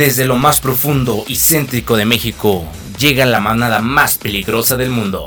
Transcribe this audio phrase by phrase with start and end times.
[0.00, 2.66] Desde lo más profundo y céntrico de México,
[2.98, 5.26] llega la manada más peligrosa del mundo.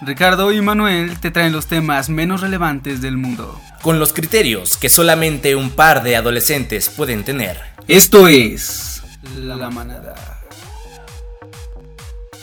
[0.00, 3.60] Ricardo y Manuel te traen los temas menos relevantes del mundo.
[3.82, 7.60] Con los criterios que solamente un par de adolescentes pueden tener.
[7.86, 9.02] Esto es...
[9.36, 10.14] La manada.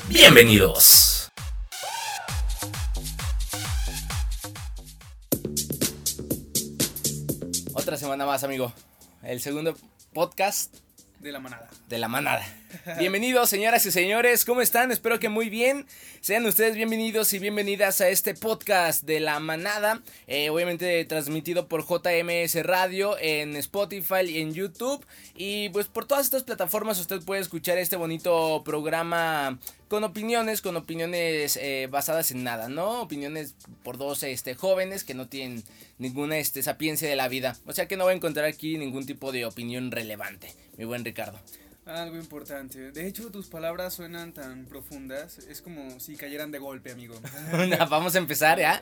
[0.08, 1.32] Bienvenidos.
[7.74, 8.72] Otra semana más, amigo.
[9.24, 9.76] El segundo
[10.20, 10.76] podcast
[11.22, 11.70] De la manada.
[11.88, 12.46] de la manada.
[13.00, 14.92] Bienvenidos, señoras y señores, ¿cómo están?
[14.92, 15.86] Espero que muy bien.
[16.22, 20.02] Sean ustedes bienvenidos y bienvenidas a este podcast de la manada.
[20.28, 25.04] Eh, obviamente transmitido por JMS Radio en Spotify y en YouTube.
[25.36, 29.58] Y pues por todas estas plataformas usted puede escuchar este bonito programa
[29.88, 33.02] con opiniones, con opiniones eh, basadas en nada, ¿no?
[33.02, 35.64] Opiniones por dos este, jóvenes que no tienen
[35.98, 37.58] ninguna este, sapiencia de la vida.
[37.66, 41.04] O sea que no va a encontrar aquí ningún tipo de opinión relevante, mi buen
[41.04, 41.40] Ricardo.
[41.90, 42.92] Algo importante.
[42.92, 45.40] De hecho, tus palabras suenan tan profundas.
[45.40, 47.20] Es como si cayeran de golpe, amigo.
[47.90, 48.82] Vamos a empezar, ¿ya?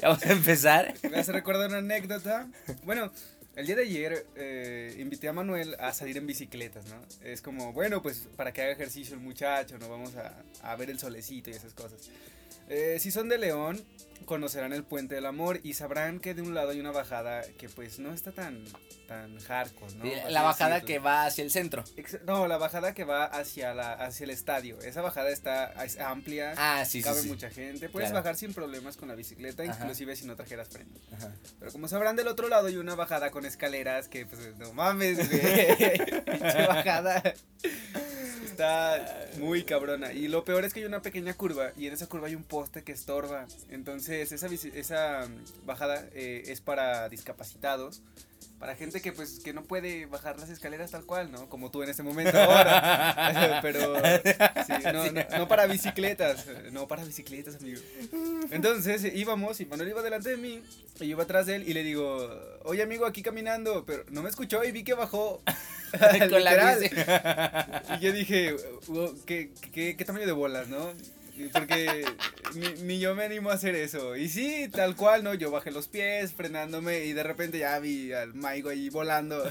[0.00, 0.94] Vamos a empezar.
[1.10, 2.48] me hace recordar una anécdota.
[2.84, 3.12] Bueno,
[3.56, 6.96] el día de ayer eh, invité a Manuel a salir en bicicletas, ¿no?
[7.22, 9.88] Es como, bueno, pues para que haga ejercicio el muchacho, ¿no?
[9.90, 12.08] Vamos a, a ver el solecito y esas cosas.
[12.70, 13.84] Eh, si son de León,
[14.26, 17.68] conocerán el Puente del Amor y sabrán que de un lado hay una bajada que
[17.68, 18.64] pues no está tan,
[19.08, 20.04] tan hardcore, ¿no?
[20.04, 20.86] Así La bajada decirlo.
[20.86, 21.84] que va hacia el centro.
[22.26, 24.78] No, la bajada que va hacia, la, hacia el estadio.
[24.80, 27.28] Esa bajada está es amplia, Ah, sí, cabe sí.
[27.28, 27.88] mucha gente.
[27.88, 28.22] Puedes Claro.
[28.22, 29.74] bajar sin problemas con la bicicleta, Ajá.
[29.80, 30.90] inclusive si no trajeras freno.
[31.12, 31.32] Ajá.
[31.58, 35.16] Pero como sabrán, del otro lado hay una bajada con escaleras que, pues, no mames,
[35.28, 36.10] güey.
[36.68, 37.22] Bajada.
[38.44, 40.12] Está muy cabrona.
[40.12, 42.44] Y lo peor es que hay una pequeña curva y en esa curva hay un
[42.44, 43.46] poste que estorba.
[43.70, 48.02] Entonces, esa, esa mm, bajada eh, es para discapacitados.
[48.58, 51.48] Para gente que pues que no puede bajar las escaleras tal cual, ¿no?
[51.48, 53.60] Como tú en este momento ahora.
[53.62, 53.96] Pero
[54.66, 57.80] sí, no, no, no para bicicletas, no para bicicletas, amigo.
[58.50, 60.62] Entonces íbamos y Manuel iba delante de mí
[60.96, 62.28] y yo iba atrás de él y le digo,
[62.64, 65.42] oye amigo, aquí caminando, pero no me escuchó y vi que bajó.
[66.30, 66.94] Con la bici.
[67.96, 68.54] Y yo dije,
[68.86, 70.92] "Wow, ¿qué, qué, qué tamaño de bolas, no?
[71.48, 72.04] Porque
[72.54, 74.16] ni, ni yo me animo a hacer eso.
[74.16, 75.34] Y sí, tal cual, ¿no?
[75.34, 79.42] Yo bajé los pies, frenándome, y de repente ya vi al Maigo ahí volando.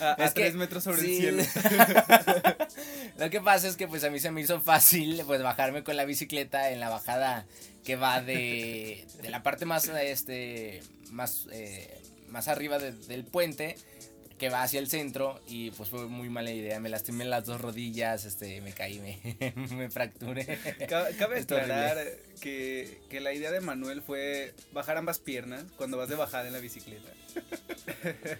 [0.00, 1.26] a a Es que- tres metros sobre sí.
[1.26, 1.64] el cielo.
[3.18, 5.96] Lo que pasa es que pues a mí se me hizo fácil pues bajarme con
[5.96, 7.46] la bicicleta en la bajada
[7.84, 13.76] que va de, de la parte más este más eh, más arriba de- del puente
[14.38, 17.60] que va hacia el centro y pues fue muy mala idea, me lastimé las dos
[17.60, 18.98] rodillas, este me caí,
[19.40, 20.46] me, me fracturé.
[20.88, 22.18] Ca- Cabe horrible.
[22.38, 26.52] Que, que la idea de Manuel fue bajar ambas piernas cuando vas de bajada en
[26.52, 27.12] la bicicleta.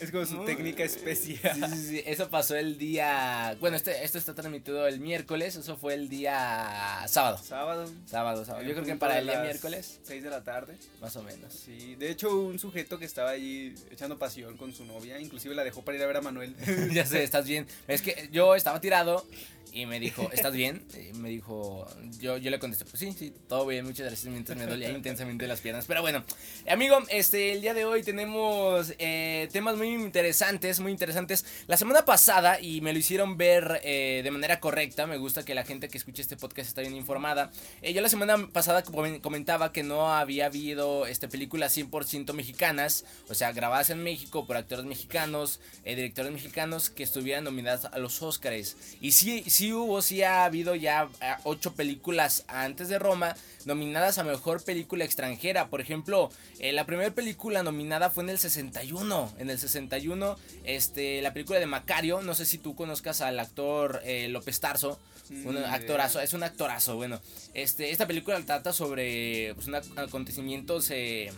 [0.00, 1.54] es como su No, técnica especial.
[1.54, 5.76] Sí, sí, sí, eso pasó el día, bueno, este esto está transmitido el miércoles, eso
[5.76, 7.38] fue el día sábado.
[7.38, 7.90] Sábado.
[8.06, 8.64] Sábado, sábado.
[8.64, 10.76] Yo creo que para el día miércoles, seis de la tarde.
[11.00, 11.52] más o menos.
[11.52, 15.64] Sí, de hecho un sujeto que estaba allí echando pasión con su novia, inclusive la
[15.64, 16.54] dejó para ir a ver a Manuel.
[16.92, 17.66] ya sé, estás bien.
[17.88, 19.26] Es que yo estaba tirado
[19.72, 20.84] y me dijo, ¿estás bien?
[21.10, 21.86] Y me dijo,
[22.20, 25.46] yo, yo le contesté, pues sí, sí, todo bien, muchas gracias, mientras me dolía intensamente
[25.46, 25.86] las piernas.
[25.86, 26.24] Pero bueno,
[26.68, 31.44] amigo, este, el día de hoy tenemos eh, temas muy interesantes, muy interesantes.
[31.68, 35.54] La semana pasada, y me lo hicieron ver eh, de manera correcta, me gusta que
[35.54, 37.50] la gente que escuche este podcast está bien informada.
[37.80, 43.04] Eh, yo la semana pasada comen- comentaba que no había habido este, películas 100% mexicanas,
[43.28, 47.98] o sea, grabadas en México por actores mexicanos, eh, directores mexicanos que estuvieran nominadas a
[47.98, 48.76] los Oscars.
[49.00, 54.18] Y sí, sí hubo, sí ha habido ya eh, ocho películas antes de Roma nominadas
[54.18, 55.68] a mejor película extranjera.
[55.68, 59.32] Por ejemplo, eh, la primera película nominada fue en el 61.
[59.38, 62.22] En el 61, este, la película de Macario.
[62.22, 64.98] No sé si tú conozcas al actor eh, López Tarso.
[65.30, 65.72] Un Ni idea.
[65.72, 66.96] actorazo, es un actorazo.
[66.96, 67.20] Bueno,
[67.54, 71.30] este, esta película trata sobre pues, un ac- acontecimientos eh,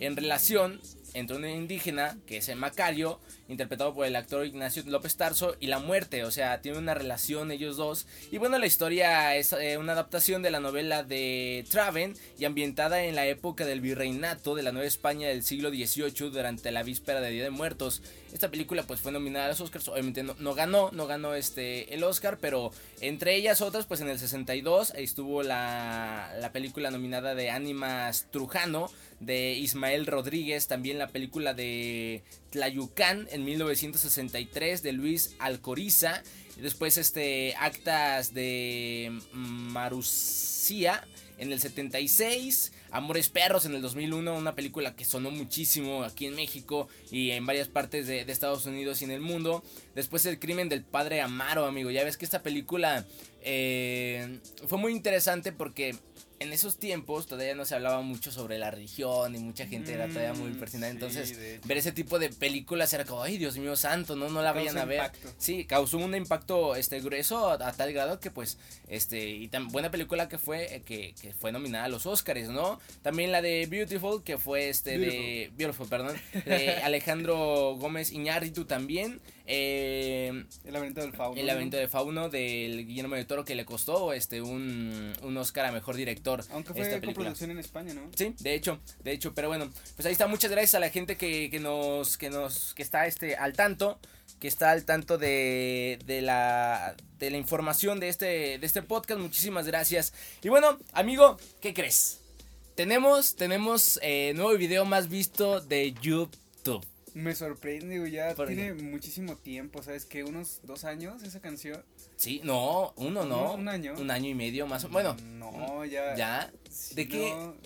[0.00, 0.80] en relación
[1.14, 5.66] entre un indígena, que es el Macario, interpretado por el actor Ignacio López Tarso, y
[5.66, 8.06] la muerte, o sea, tiene una relación ellos dos.
[8.30, 13.04] Y bueno, la historia es eh, una adaptación de la novela de Traven y ambientada
[13.04, 17.20] en la época del virreinato de la Nueva España del siglo XVIII durante la víspera
[17.20, 18.02] de Día de Muertos.
[18.32, 22.04] Esta película pues fue nominada a los Oscars, obviamente no, ganó, no ganó este el
[22.04, 22.70] Oscar, pero
[23.00, 28.90] entre ellas otras pues en el 62 estuvo la, la película nominada de Ánimas Trujano
[29.20, 36.22] de Ismael Rodríguez, también la película de Tlayucán en 1963 de Luis Alcoriza,
[36.56, 39.12] y después este actas de
[40.70, 46.34] En el 76, Amores Perros en el 2001, una película que sonó muchísimo aquí en
[46.34, 49.62] México y en varias partes de, de Estados Unidos y en el mundo.
[49.94, 51.90] Después El crimen del padre Amaro, amigo.
[51.90, 53.06] Ya ves que esta película
[53.40, 55.96] eh, fue muy interesante porque
[56.40, 60.06] en esos tiempos todavía no se hablaba mucho sobre la religión y mucha gente era
[60.08, 60.92] todavía muy Mm, impresionada.
[60.92, 64.42] sí, Entonces, ver ese tipo de películas era como, ay, Dios mío santo, no, no
[64.42, 64.98] la vayan a ver.
[64.98, 65.28] impacto.
[65.38, 68.58] Sí, causó un impacto este grueso a, a tal grado que pues
[68.88, 72.48] este y tan buena película que fue eh, que, que fue nominada a los Oscars,
[72.48, 72.80] ¿no?
[73.02, 79.20] También la de Beautiful que fue este de Beautiful, perdón, de Alejandro Gómez Iñárritu también.
[79.50, 81.40] Eh, El laberinto del fauno.
[81.40, 85.64] el laberinto de Fauno del Guillermo del Toro que le costó este un, un Oscar
[85.66, 87.14] a mejor director Aunque esta fue película.
[87.14, 88.02] coproducción en España, ¿no?
[88.14, 91.16] Sí, de hecho, de hecho, pero bueno, pues ahí está, muchas gracias a la gente
[91.16, 93.98] que, que nos, que nos, que está este al tanto,
[94.38, 99.18] que está al tanto de, de la, de la información de este, de este podcast,
[99.20, 100.12] muchísimas gracias.
[100.42, 102.20] Y bueno, amigo, ¿qué crees?
[102.74, 106.84] Tenemos, tenemos eh, nuevo video más visto de YouTube.
[107.18, 110.22] Me sorprende, güey, ya ¿Por tiene muchísimo tiempo, ¿sabes qué?
[110.22, 111.84] Unos dos años esa canción.
[112.16, 113.54] Sí, no, uno no.
[113.54, 113.94] Un- año.
[113.98, 114.84] Un año y medio más.
[114.84, 116.14] o- Bueno, No, ya.
[116.14, 116.52] ya.
[116.70, 117.56] sí, ¿De qué no.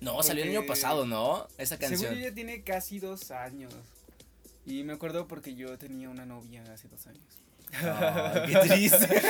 [0.00, 1.46] No, salió el año pasado, ¿no?
[1.58, 2.14] Esa Según canción.
[2.16, 3.72] yo ya tiene casi dos años.
[4.66, 7.22] Y me acuerdo porque yo tenía una novia hace dos años.
[7.72, 9.22] Qué triste.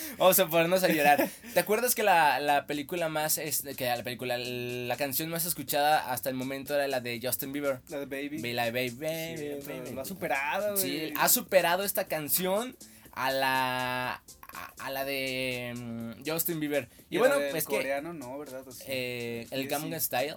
[0.18, 1.28] Vamos a ponernos a llorar.
[1.52, 6.10] ¿Te acuerdas que la, la película más, es, que la película, la canción más escuchada
[6.12, 7.80] hasta el momento era la de Justin Bieber?
[7.88, 8.38] La de Baby.
[8.42, 9.94] Be like, baby, Sí, baby, lo- baby.
[9.94, 12.76] lo ha superado, Sí, ha superado esta canción
[13.12, 14.12] a la,
[14.52, 16.88] a, a la de mm, Justin Bieber.
[17.10, 18.64] Y, Y bueno, pues que coreano no, ¿verdad?
[18.88, 20.06] Eh, el Gangnam sí.
[20.06, 20.36] Style.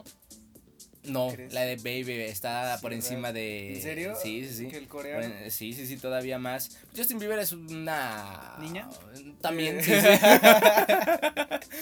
[1.07, 1.53] No, ¿Crees?
[1.53, 3.05] la de Baby está Sí, por ¿verdad?
[3.05, 3.73] encima de...
[3.75, 4.13] ¿En serio?
[4.21, 4.67] Sí, sí, sí.
[4.67, 5.19] ¿Que el coreano?
[5.27, 6.77] Bueno, sí, sí, sí, todavía más.
[6.95, 8.55] Justin Bieber es una...
[8.59, 8.87] ¿Niña?
[9.41, 9.83] También, Eh.
[9.83, 10.07] sí, sí.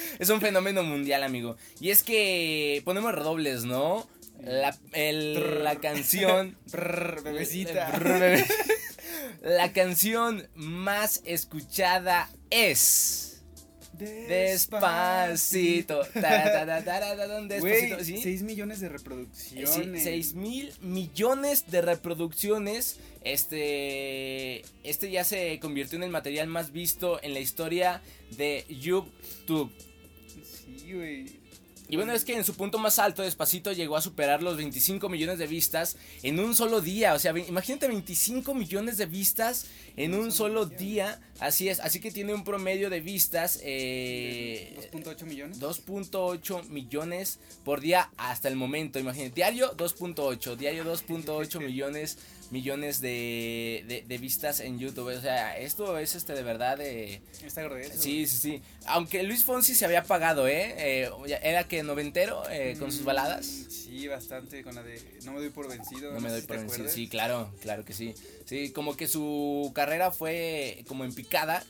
[0.20, 1.58] es un fenómeno mundial, amigo.
[1.80, 4.08] Y es que ponemos redobles, ¿no?
[4.44, 6.58] La, el- la canción...
[6.72, 7.92] Brr, bebecita.
[7.98, 8.46] Brr, bebé.
[9.42, 13.35] La canción más escuchada es...
[13.98, 16.02] Despacito.
[17.48, 18.04] Despacito.
[18.04, 18.20] ¿sí?
[18.22, 20.04] 6 millones de reproducciones.
[20.04, 23.00] Sí, 6 mil millones de reproducciones.
[23.24, 28.02] Este, este ya se convirtió en el material más visto en la historia
[28.38, 29.72] de YouTube.
[30.78, 31.45] Sí, güey.
[31.88, 35.08] Y bueno, es que en su punto más alto, Despacito llegó a superar los 25
[35.10, 37.14] millones de vistas en un solo día.
[37.14, 41.20] O sea, imagínate 25 millones de vistas en un solo día.
[41.40, 43.60] Así es, así que tiene un promedio de vistas.
[43.64, 45.60] Eh, 2.8 millones.
[45.60, 49.00] 2.8 millones por día hasta el momento.
[49.00, 52.18] Imagínate, diario 2.8, diario 2.8 millones
[52.52, 55.16] millones de, de, de vistas en YouTube.
[55.16, 57.22] O sea, esto es este de verdad de...
[57.44, 58.02] Está grueso.
[58.02, 58.62] Sí, sí, sí.
[58.86, 60.74] Aunque Luis Fonsi se había pagado, ¿eh?
[60.78, 61.10] Eh,
[61.44, 63.46] era que noventero eh, con sus Mm, baladas.
[63.46, 66.12] Sí, bastante con la de No me doy por vencido.
[66.12, 66.74] No me doy si por vencido.
[66.76, 66.94] acuerdas.
[66.96, 68.14] Sí, claro, claro que sí.
[68.46, 71.64] Sí, como que su carrera fue como en picada.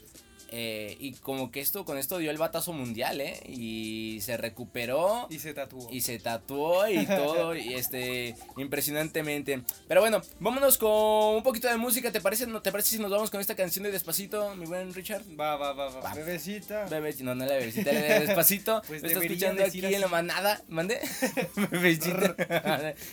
[0.51, 3.39] Eh, y como que esto, con esto dio el batazo mundial, ¿eh?
[3.47, 5.27] Y se recuperó.
[5.29, 5.87] Y se tatuó.
[5.91, 9.61] Y se tatuó y todo, y este, impresionantemente.
[9.87, 12.47] Pero bueno, vámonos con un poquito de música, ¿te parece?
[12.47, 15.23] ¿No te parece si nos vamos con esta canción de Despacito, mi buen Richard?
[15.39, 16.01] Va, va, va, va.
[16.01, 16.13] Va.
[16.13, 16.85] Bebecita.
[16.85, 18.81] Bebé, no, no la bebecita, la Despacito.
[18.87, 20.11] Pues Me está escuchando aquí decir en la así.
[20.11, 20.99] manada, mande.
[21.71, 22.35] Bebecita.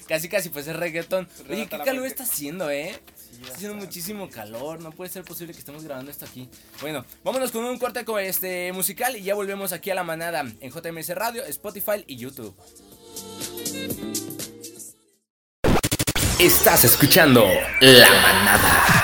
[0.07, 1.29] casi, casi, pues es reggaetón.
[1.49, 2.95] Oye, qué calor está haciendo, ¿eh?
[3.43, 6.49] Está haciendo muchísimo calor, no puede ser posible que estemos grabando esto aquí.
[6.81, 10.41] Bueno, vámonos con un corte con este musical y ya volvemos aquí a la manada
[10.61, 12.55] en JMS Radio, Spotify y YouTube.
[16.39, 17.45] Estás escuchando
[17.81, 19.03] La Manada.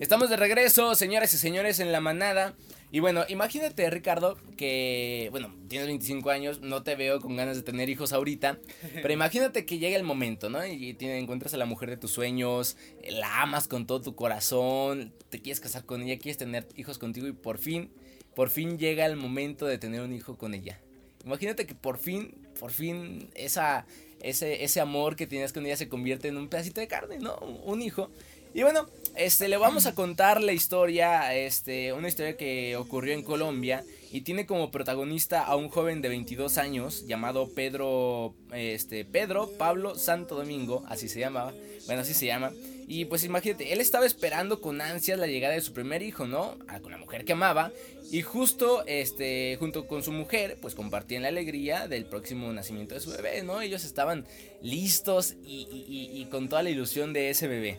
[0.00, 2.54] Estamos de regreso, señoras y señores, en La Manada.
[2.90, 7.62] Y bueno, imagínate, Ricardo, que, bueno, tienes 25 años, no te veo con ganas de
[7.62, 8.58] tener hijos ahorita,
[8.94, 10.64] pero imagínate que llega el momento, ¿no?
[10.66, 12.78] Y te encuentras a la mujer de tus sueños,
[13.10, 17.26] la amas con todo tu corazón, te quieres casar con ella, quieres tener hijos contigo
[17.26, 17.90] y por fin,
[18.34, 20.80] por fin llega el momento de tener un hijo con ella.
[21.26, 23.84] Imagínate que por fin, por fin, esa,
[24.22, 27.36] ese, ese amor que tenías con ella se convierte en un pedacito de carne, ¿no?
[27.36, 28.10] Un hijo.
[28.54, 33.22] Y bueno, este, le vamos a contar la historia, este, una historia que ocurrió en
[33.22, 39.50] Colombia y tiene como protagonista a un joven de 22 años llamado Pedro, este, Pedro
[39.58, 41.52] Pablo Santo Domingo, así se llamaba,
[41.86, 42.52] bueno, así se llama.
[42.90, 46.56] Y pues imagínate, él estaba esperando con ansias la llegada de su primer hijo, ¿no?
[46.68, 47.70] Ah, Con la mujer que amaba.
[48.10, 53.02] Y justo, este, junto con su mujer, pues compartían la alegría del próximo nacimiento de
[53.02, 53.60] su bebé, ¿no?
[53.60, 54.26] Ellos estaban
[54.62, 55.84] listos y, y-
[56.16, 57.78] y- y con toda la ilusión de ese bebé.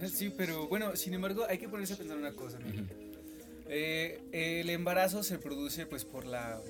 [0.12, 2.58] Sí, pero bueno, sin embargo, hay que ponerse a pensar una cosa.
[3.68, 6.60] Eh, el embarazo se produce pues por la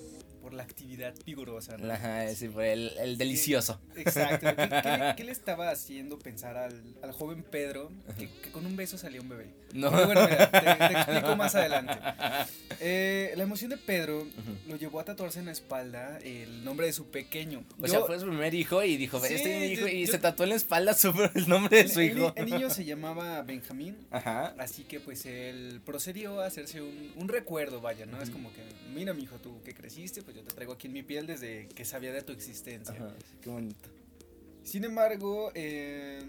[0.48, 1.76] por la actividad vigorosa.
[1.76, 1.92] ¿no?
[1.92, 3.78] Ajá, sí, por el, el delicioso.
[3.96, 4.46] Exacto.
[4.56, 8.64] ¿Qué, qué le- qué le estaba haciendo pensar al, al joven Pedro que, que con
[8.64, 9.50] un beso salía un bebé?
[9.74, 9.90] No.
[9.90, 11.92] Pero bueno, mira, te, te explico más adelante.
[12.80, 14.26] Eh, la emoción de Pedro
[14.68, 17.64] lo llevó a tatuarse en la espalda el nombre de su pequeño.
[17.78, 19.88] O Yo- sea, fue su primer hijo y dijo, Sí, este es mi hijo, yo-
[19.88, 22.32] y yo- se tatuó en la espalda su, el nombre de su el, hijo.
[22.36, 23.96] el niño se llamaba Benjamín.
[24.10, 24.54] Ajá.
[24.58, 28.22] Así que pues él procedió a hacerse un, un recuerdo, vaya, ¿no?
[28.22, 28.62] Es como que,
[28.94, 31.84] mira, mijo, tú que creciste, pues yo te traigo aquí en mi piel desde que
[31.84, 32.94] sabía de tu existencia.
[32.94, 33.88] Ajá, qué bonito.
[34.62, 36.20] Sin embargo, eh,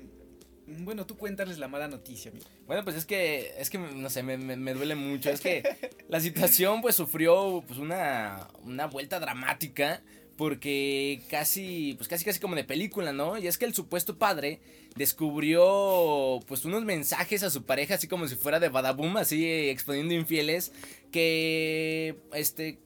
[0.65, 2.45] bueno, tú cuéntales la mala noticia, amigo.
[2.65, 5.29] Bueno, pues es que, es que, no sé, me, me, me duele mucho.
[5.29, 5.63] Es que
[6.09, 10.01] la situación, pues, sufrió, pues, una, una vuelta dramática.
[10.37, 13.37] Porque casi, pues casi casi como de película, ¿no?
[13.37, 14.61] Y es que el supuesto padre
[14.95, 19.69] descubrió, pues, unos mensajes a su pareja, así como si fuera de Badaboom, así eh,
[19.69, 20.71] exponiendo infieles,
[21.11, 22.79] que, este,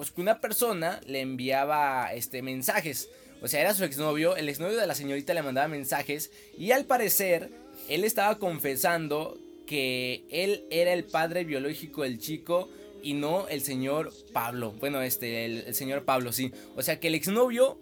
[0.00, 3.10] pues que una persona le enviaba, este, mensajes.
[3.42, 6.86] O sea, era su exnovio, el exnovio de la señorita le mandaba mensajes y al
[6.86, 7.50] parecer
[7.86, 12.70] él estaba confesando que él era el padre biológico del chico
[13.02, 14.72] y no el señor Pablo.
[14.80, 16.50] Bueno, este, el, señor Pablo, sí.
[16.76, 17.78] O sea, que el exnovio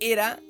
[0.00, 0.40] era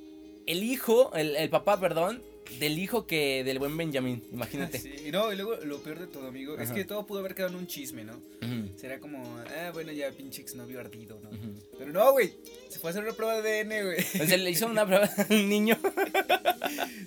[0.47, 2.23] el hijo, el papá, perdón,
[2.59, 4.79] del hijo que del buen Benjamín, imagínate.
[4.81, 6.75] Sí, y no, y luego lo peor de todo, amigo, es Ajá.
[6.75, 8.15] que todo pudo haber quedado en un chisme, ¿no?
[8.17, 11.31] Ujú, Será como, ah, bueno, ya pinche exnovio ardido, ¿no?
[11.31, 11.55] ujú.
[11.79, 12.33] Pero no, güey,
[12.69, 13.99] se fue a hacer una prueba de ADN, güey.
[13.99, 15.79] O sea, le hizo una prueba al niño.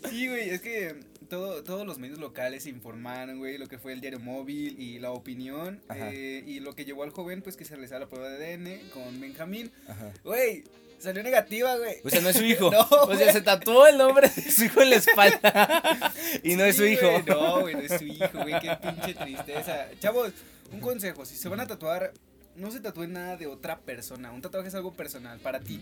[0.09, 0.95] Sí, güey, es que
[1.29, 5.11] todo, todos los medios locales informaron, güey, lo que fue el diario móvil y la
[5.11, 8.53] opinión, eh, y lo que llevó al joven, pues, que se realizara la prueba de
[8.53, 9.71] ADN con Benjamín.
[9.87, 10.11] Ajá.
[10.23, 10.63] Güey,
[11.03, 11.97] salió negativa, güey.
[12.03, 12.71] O sea, no es su hijo.
[12.71, 13.31] No, o sea, güey.
[13.31, 16.11] se tatuó el nombre de su hijo en la espalda.
[16.43, 17.09] y no es su hijo.
[17.09, 19.87] güey, no, güey, no es su hijo, güey, qué pinche tristeza.
[19.99, 20.31] Chavos,
[20.71, 22.13] un consejo, si se van a tatuar,
[22.55, 24.31] no se tatúen nada de otra persona.
[24.31, 25.81] Un tatuaje es algo personal para ti,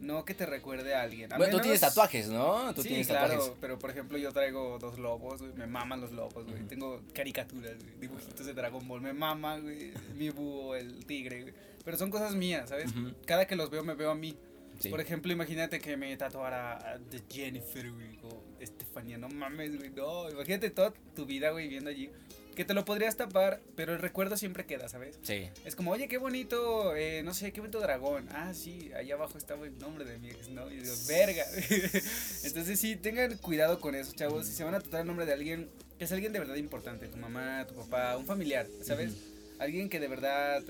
[0.00, 1.32] no que te recuerde a alguien.
[1.32, 2.72] A Bueno, tú tienes tatuajes, ¿no?
[2.74, 3.54] Tú sí, tienes claro, tatuajes.
[3.60, 6.62] pero por ejemplo yo traigo dos lobos, güey, me maman los lobos, güey.
[6.64, 11.54] Tengo caricaturas, güey, dibujitos de Dragon Ball, me mama, güey, mi búho, el tigre, güey.
[11.84, 12.90] Pero son cosas mías, ¿sabes?
[13.24, 14.36] Cada que los veo me veo a mí.
[14.78, 14.90] Sí.
[14.90, 20.30] Por ejemplo, imagínate que me tatuara The Jennifer, güey, o Estefanía, no mames, güey, no.
[20.30, 22.10] Imagínate toda tu vida, güey, viendo allí.
[22.54, 25.18] Que te lo podrías tapar, pero el recuerdo siempre queda, ¿sabes?
[25.22, 25.48] Sí.
[25.64, 28.28] Es como, oye, qué bonito, eh, no sé, qué bonito dragón.
[28.32, 30.76] Ah, sí, ahí abajo estaba el nombre de mi exnovio.
[30.76, 31.44] Y digo, verga.
[32.44, 34.46] Entonces, sí, tengan cuidado con eso, chavos.
[34.46, 35.68] Si se van a tatuar el nombre de alguien,
[35.98, 39.12] que es alguien de verdad importante, tu mamá, tu papá, un familiar, ¿sabes?
[39.60, 40.62] Alguien que de verdad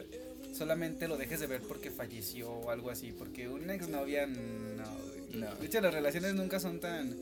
[0.52, 3.12] solamente lo dejes de ver porque falleció o algo así.
[3.12, 5.18] Porque una exnovia, no.
[5.34, 5.54] No.
[5.56, 7.14] De hecho, las relaciones nunca son tan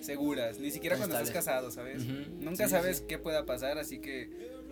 [0.00, 2.04] seguras, ni siquiera cuando estás casado, ¿sabes?
[2.40, 3.04] Nunca Sí, sabes sí.
[3.06, 4.28] qué pueda pasar, así que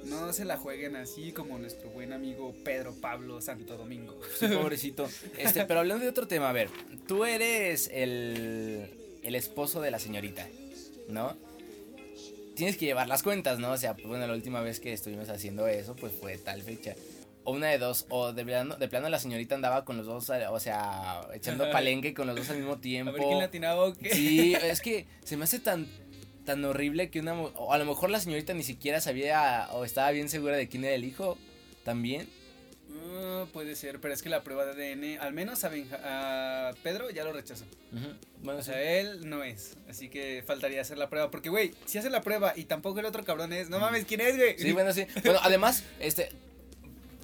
[0.07, 4.19] no se la jueguen así como nuestro buen amigo Pedro Pablo Santo Domingo.
[4.41, 5.09] Sí, pobrecito.
[5.39, 6.69] Este, pero hablando de otro tema, a ver,
[7.07, 8.89] tú eres el,
[9.23, 10.49] el esposo de la señorita,
[11.09, 11.37] ¿no?
[12.57, 13.71] Tienes que llevar las cuentas, ¿no?
[13.71, 16.95] O sea, pues, bueno, la última vez que estuvimos haciendo eso, pues fue tal fecha.
[17.51, 20.31] O una de dos, o de plano, de plano la señorita andaba con los dos,
[20.31, 23.11] o sea, echando palenque con los dos al mismo tiempo.
[23.11, 24.15] A ver quién latinaba o qué.
[24.15, 25.87] Sí, es que se me hace tan
[26.45, 30.11] tan horrible que una o a lo mejor la señorita ni siquiera sabía o estaba
[30.11, 31.37] bien segura de quién era el hijo
[31.85, 32.29] también.
[33.13, 36.73] Ah, puede ser, pero es que la prueba de ADN, al menos a, Benja- a
[36.83, 37.65] Pedro ya lo rechazó.
[38.43, 38.71] Bueno, O sí.
[38.71, 39.77] sea, él no es.
[39.89, 41.31] Así que faltaría hacer la prueba.
[41.31, 44.21] Porque, güey, si hace la prueba y tampoco el otro cabrón es, no mames, ¿quién
[44.21, 44.59] es, güey?
[44.59, 45.07] Sí, bueno, sí.
[45.25, 46.31] Bueno, además, este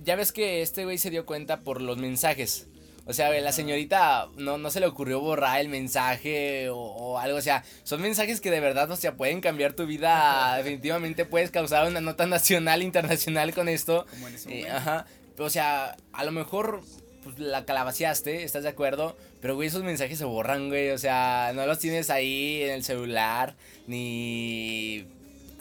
[0.07, 2.69] ya ves que este güey se dio cuenta por los mensajes.
[3.09, 7.39] O sea, la señorita no, no se le ocurrió borrar el mensaje o, o algo.
[7.39, 10.57] O sea, son mensajes que de verdad, o sea, pueden cambiar tu vida.
[10.59, 14.07] Definitivamente puedes causar una nota nacional, internacional con esto.
[14.11, 14.77] Como en ese Eh, momento.
[14.77, 15.07] ajá.
[15.39, 16.81] O sea, a lo mejor
[17.23, 19.17] pues, la calabaceaste, ¿estás de acuerdo?
[19.41, 20.91] Pero, güey, esos mensajes se borran, güey.
[20.91, 23.55] O sea, no los tienes ahí en el celular,
[23.87, 25.07] ni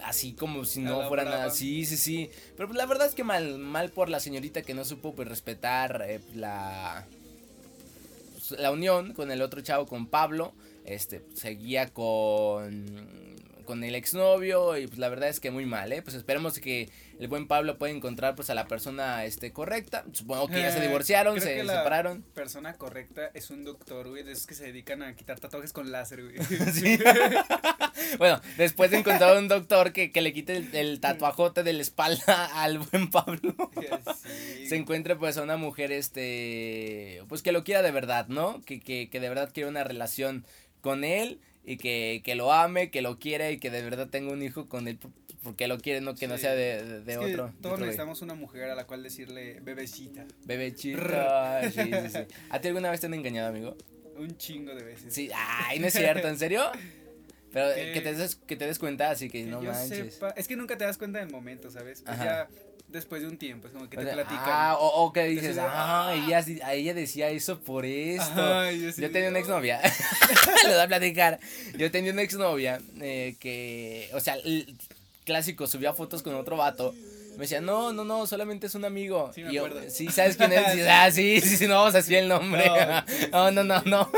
[0.03, 1.49] así como si no fuera nada.
[1.49, 2.29] Sí, sí, sí.
[2.55, 5.27] Pero pues, la verdad es que mal, mal por la señorita que no supo pues
[5.27, 7.05] respetar eh, la
[8.33, 10.53] pues, la unión con el otro chavo, con Pablo.
[10.85, 13.34] Este, seguía con
[13.65, 16.01] con el exnovio y pues la verdad es que muy mal, ¿eh?
[16.01, 20.05] Pues esperemos que el buen Pablo pueda encontrar pues a la persona este correcta.
[20.13, 22.21] Supongo que ya se Eh, divorciaron, se la separaron.
[22.33, 25.91] persona correcta es un doctor, güey, de esos que se dedican a quitar tatuajes con
[25.91, 26.35] láser, güey.
[26.73, 26.97] Sí.
[28.17, 31.81] bueno, después de encontrar un doctor que, que le quite el, el tatuajote de la
[31.81, 33.55] espalda al buen Pablo.
[34.23, 34.67] Sí.
[34.67, 38.61] se encuentre pues a una mujer este pues que lo quiera de verdad, ¿no?
[38.65, 40.45] Que, que, que de verdad quiera una relación
[40.81, 44.31] con él y que, que lo ame, que lo quiera y que de verdad tenga
[44.31, 44.99] un hijo con él.
[45.43, 47.53] porque lo quiere, no que no sea de, de- de Es que otro.
[47.61, 50.25] Todos otro necesitamos una mujer a la cual decirle bebecita.
[50.45, 50.99] Bebechito.
[51.71, 52.19] sí, sí, sí.
[52.49, 53.75] ¿A ti alguna vez te han engañado, amigo?
[54.17, 55.13] Un chingo de veces.
[55.13, 56.63] Sí, ay, no es cierto, ¿en serio?
[57.51, 60.13] Pero Que- que, te des, que te des cuenta, así que, Que no yo manches.
[60.15, 60.29] sepa.
[60.31, 62.01] Es que nunca te das cuenta del momento, ¿sabes?
[62.05, 62.47] Pues ya
[62.87, 64.43] después de un tiempo, es como que O te sea, platican.
[64.45, 68.23] Ah, o, o que dices, Entonces, ah, ella, a ella decía eso por esto.
[68.41, 69.81] Ajá, yo tenía una exnovia,
[70.65, 71.39] le voy a platicar.
[71.77, 74.75] Yo tenía una exnovia eh, que, o sea, el
[75.25, 76.93] clásico, subía fotos con otro vato.
[77.35, 79.29] Me decía, no, no, no, solamente es un amigo.
[79.35, 79.89] Sí, me y yo, acuerdo.
[79.89, 80.75] sí, ¿sabes quién es?
[80.77, 82.65] Y ah, sí, sí, sí, no vamos a decir el nombre.
[83.31, 84.09] No, No, no, no, no.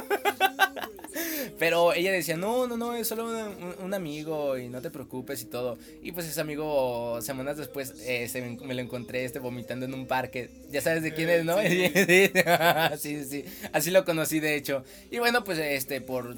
[1.57, 5.41] Pero ella decía, no, no, no, es solo un, un- amigo y no te preocupes
[5.41, 5.77] y todo.
[6.03, 9.93] Y pues ese amigo, semanas después, eh, se me, me lo encontré este, vomitando en
[9.93, 10.49] un parque.
[10.71, 11.57] Ya sabes de quién es, ¿no?
[11.61, 11.91] Sí.
[12.97, 13.45] sí, sí, sí.
[13.73, 14.83] Así lo conocí, de hecho.
[15.11, 16.35] Y bueno, pues este, por...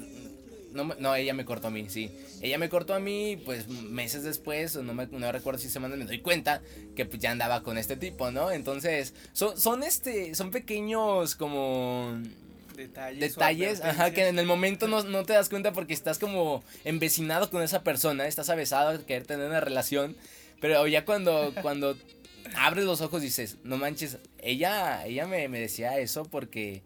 [0.72, 2.12] No, no, ella me cortó a mí, sí.
[2.40, 6.04] Ella me cortó a mí, pues meses después, no, me, no recuerdo si semanas, me
[6.04, 6.62] doy cuenta
[6.94, 8.52] que pues ya andaba con este tipo, ¿no?
[8.52, 12.16] Entonces, son, son este, son pequeños como
[12.88, 13.20] Detalles.
[13.20, 17.50] detalles, ajá, que en el momento no, no te das cuenta porque estás como emvecinado
[17.50, 20.16] con esa persona, estás avesado a querer tener una relación,
[20.60, 21.96] pero ya cuando, cuando
[22.56, 26.82] abres los ojos dices, no manches, ella, ella me, me decía eso porque,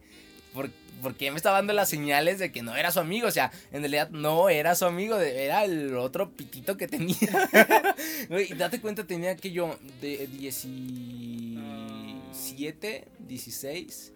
[0.52, 0.70] por-
[1.02, 3.80] porque me estaba dando las señales de que no era su amigo, o sea, en
[3.82, 7.16] realidad no era su amigo, era el otro pitito que tenía.
[8.28, 14.12] Güey, date cuenta, tenía que yo de 17, 16.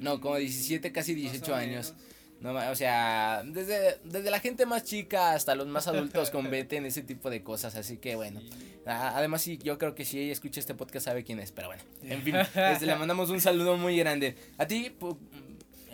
[0.00, 1.94] No, como 17, casi 18 más o años.
[2.40, 7.02] No, o sea, desde, desde la gente más chica hasta los más adultos cometen ese
[7.02, 8.40] tipo de cosas, así que bueno.
[8.84, 11.82] Además, sí, yo creo que si ella escucha este podcast sabe quién es, pero bueno.
[12.02, 14.36] En fin, este, le mandamos un saludo muy grande.
[14.58, 14.94] ¿A ti,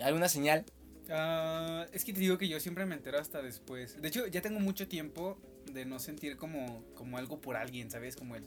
[0.01, 0.65] alguna señal?
[1.09, 4.01] Ah, es que te digo que yo siempre me entero hasta después.
[4.01, 5.37] De hecho, ya tengo mucho tiempo
[5.71, 8.15] de no sentir como, como algo por alguien, ¿sabes?
[8.15, 8.43] Como el,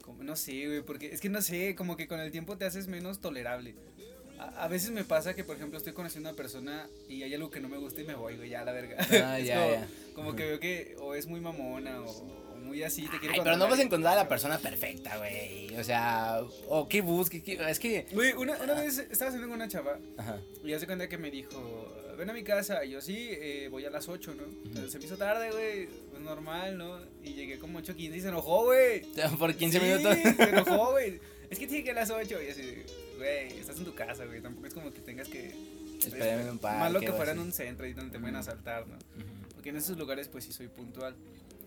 [0.00, 2.64] como, no sé, güey, porque es que no sé, como que con el tiempo te
[2.64, 3.74] haces menos tolerable.
[4.38, 7.34] A, a veces me pasa que, por ejemplo, estoy conociendo a una persona y hay
[7.34, 8.96] algo que no me gusta y me voy, güey, ya a la verga.
[9.24, 9.88] Ah, ya, como, ya.
[10.14, 13.40] como que veo que o es muy mamona o, o muy así, te quiere Ay,
[13.44, 15.74] pero no vas a encontrar a la persona perfecta, güey.
[15.78, 18.06] O sea, o qué busques, qué- es que...
[18.12, 20.38] Güey, una, una vez estaba saliendo con una chava Ajá.
[20.64, 22.84] Y hace cuenta que me dijo, ven a mi casa.
[22.84, 24.42] Y yo, sí, eh, voy a las 8, ¿no?
[24.64, 25.86] Entonces, se me hizo tarde, güey.
[26.10, 26.98] Pues normal, ¿no?
[27.22, 29.02] Y llegué como 8.15 y se enojó, güey.
[29.38, 30.16] Por 15 Sí, minutos.
[30.36, 31.20] Se enojó, güey.
[31.50, 32.42] Es que tiene que ir a las 8.
[32.42, 32.82] Y así,
[33.16, 34.40] güey, estás en tu casa, güey.
[34.40, 35.54] Tampoco es como que tengas que.
[36.04, 36.78] Espérame en un parque.
[36.78, 38.96] Malo que o fuera en un centro y donde te pueden asaltar, ¿no?
[39.54, 41.14] Porque en esos lugares, pues sí soy puntual.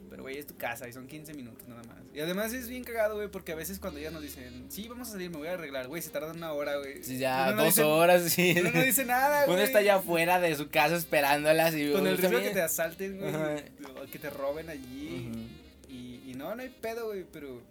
[0.10, 1.98] Pero, güey, es tu casa y son 15 minutos nada más.
[2.16, 5.10] Y además es bien cagado, güey, porque a veces cuando ya nos dicen, sí, vamos
[5.10, 7.04] a salir, me voy a arreglar, güey, se tardan una hora, güey.
[7.04, 8.56] Sí, ya, no dos dice- horas, sí.
[8.60, 9.56] Uno no dice nada, güey.
[9.56, 12.62] Uno está allá afuera de su casa esperándolas y Con el riesgo de que te
[12.64, 13.30] asalten, güey.
[13.30, 13.56] Ajá.
[14.04, 15.30] o que te roben allí.
[15.30, 15.40] Ujú.
[15.94, 17.62] y, y no, no hay pedo, güey, pero.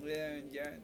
[0.00, 0.78] güey, ya.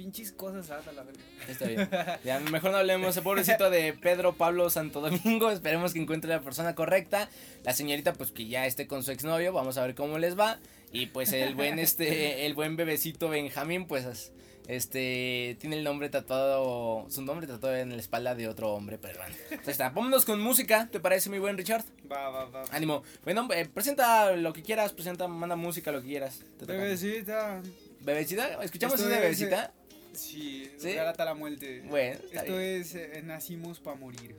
[0.00, 1.20] Pinches cosas hasta la verga.
[1.46, 1.86] Está bien.
[2.24, 3.14] Ya, mejor no hablemos.
[3.18, 5.50] El pobrecito de Pedro Pablo Santo Domingo.
[5.52, 7.28] Esperemos que encuentre la persona correcta.
[7.64, 9.52] La señorita, pues que ya esté con su exnovio.
[9.52, 10.58] Vamos a ver cómo les va.
[10.90, 14.32] Y pues el buen este, el buen bebecito Benjamín, pues
[14.68, 17.04] este tiene el nombre tatuado.
[17.10, 19.36] Su nombre tatuado en la espalda de otro hombre, pero bueno.
[19.50, 19.90] Entonces está.
[19.90, 20.88] Vámonos con música.
[20.90, 21.84] ¿Te parece, mi buen Richard?
[22.10, 22.62] Va, va, va.
[22.70, 23.02] Ánimo.
[23.22, 26.40] Bueno, eh, presenta lo que quieras, presenta, manda música, lo que quieras.
[26.66, 27.60] Bebecita.
[28.00, 28.62] ¿Bebecita?
[28.62, 29.74] ¿Escuchamos esa es, bebecita?
[30.14, 30.88] Sí, ¿Sí?
[30.88, 31.82] regálate a la muerte.
[31.88, 32.80] Bueno, está Esto bien.
[32.80, 34.36] es eh, Nacimos para morir.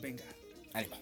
[0.00, 0.24] Venga.
[0.72, 0.96] Ánimo.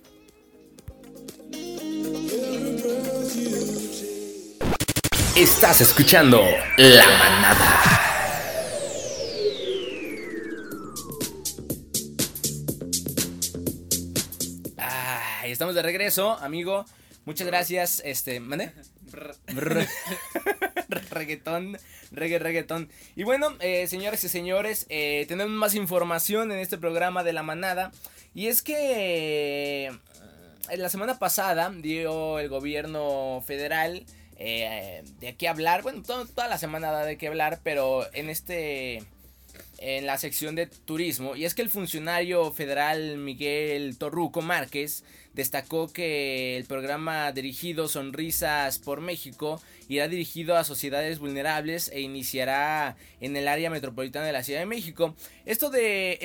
[5.37, 6.41] Estás escuchando
[6.77, 7.83] La Manada.
[14.77, 16.85] Ay, estamos de regreso, amigo.
[17.25, 18.03] Muchas gracias.
[18.05, 18.73] Este, ¿mande?
[21.11, 21.79] Reggaetón,
[22.13, 22.89] reggae, reggaetón.
[23.17, 27.43] Y bueno, eh, señores y señores, eh, tenemos más información en este programa de la
[27.43, 27.93] manada.
[28.35, 34.05] Y es que eh, la semana pasada dio el gobierno federal
[34.37, 35.83] eh, de qué hablar.
[35.83, 39.03] Bueno, to- toda la semana da de qué hablar, pero en este
[39.79, 41.37] en la sección de turismo.
[41.37, 48.79] Y es que el funcionario federal Miguel Torruco Márquez destacó que el programa dirigido Sonrisas
[48.79, 54.43] por México irá dirigido a sociedades vulnerables e iniciará en el área metropolitana de la
[54.43, 55.15] Ciudad de México.
[55.45, 56.19] Esto de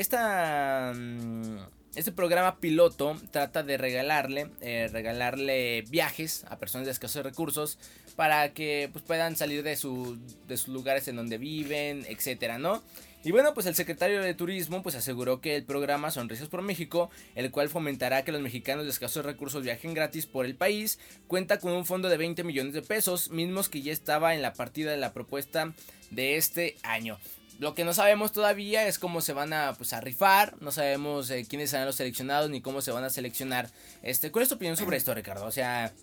[0.96, 1.58] mm,
[1.96, 7.80] Este programa piloto trata de regalarle, eh, regalarle viajes a personas de escasos recursos
[8.16, 12.84] para que pues, puedan salir de, su, de sus lugares en donde viven, etcétera, ¿no?
[13.24, 17.10] Y bueno, pues el secretario de Turismo pues aseguró que el programa Sonrisas por México,
[17.36, 21.60] el cual fomentará que los mexicanos de escasos recursos viajen gratis por el país, cuenta
[21.60, 24.92] con un fondo de 20 millones de pesos, mismos que ya estaba en la partida
[24.92, 25.74] de la propuesta
[26.12, 27.20] de este año.
[27.60, 31.30] Lo que no sabemos todavía es cómo se van a, pues, a rifar, no sabemos
[31.30, 33.70] eh, quiénes serán los seleccionados ni cómo se van a seleccionar.
[34.02, 35.46] Este, ¿Cuál es tu opinión sobre esto, Ricardo?
[35.46, 35.94] O sea...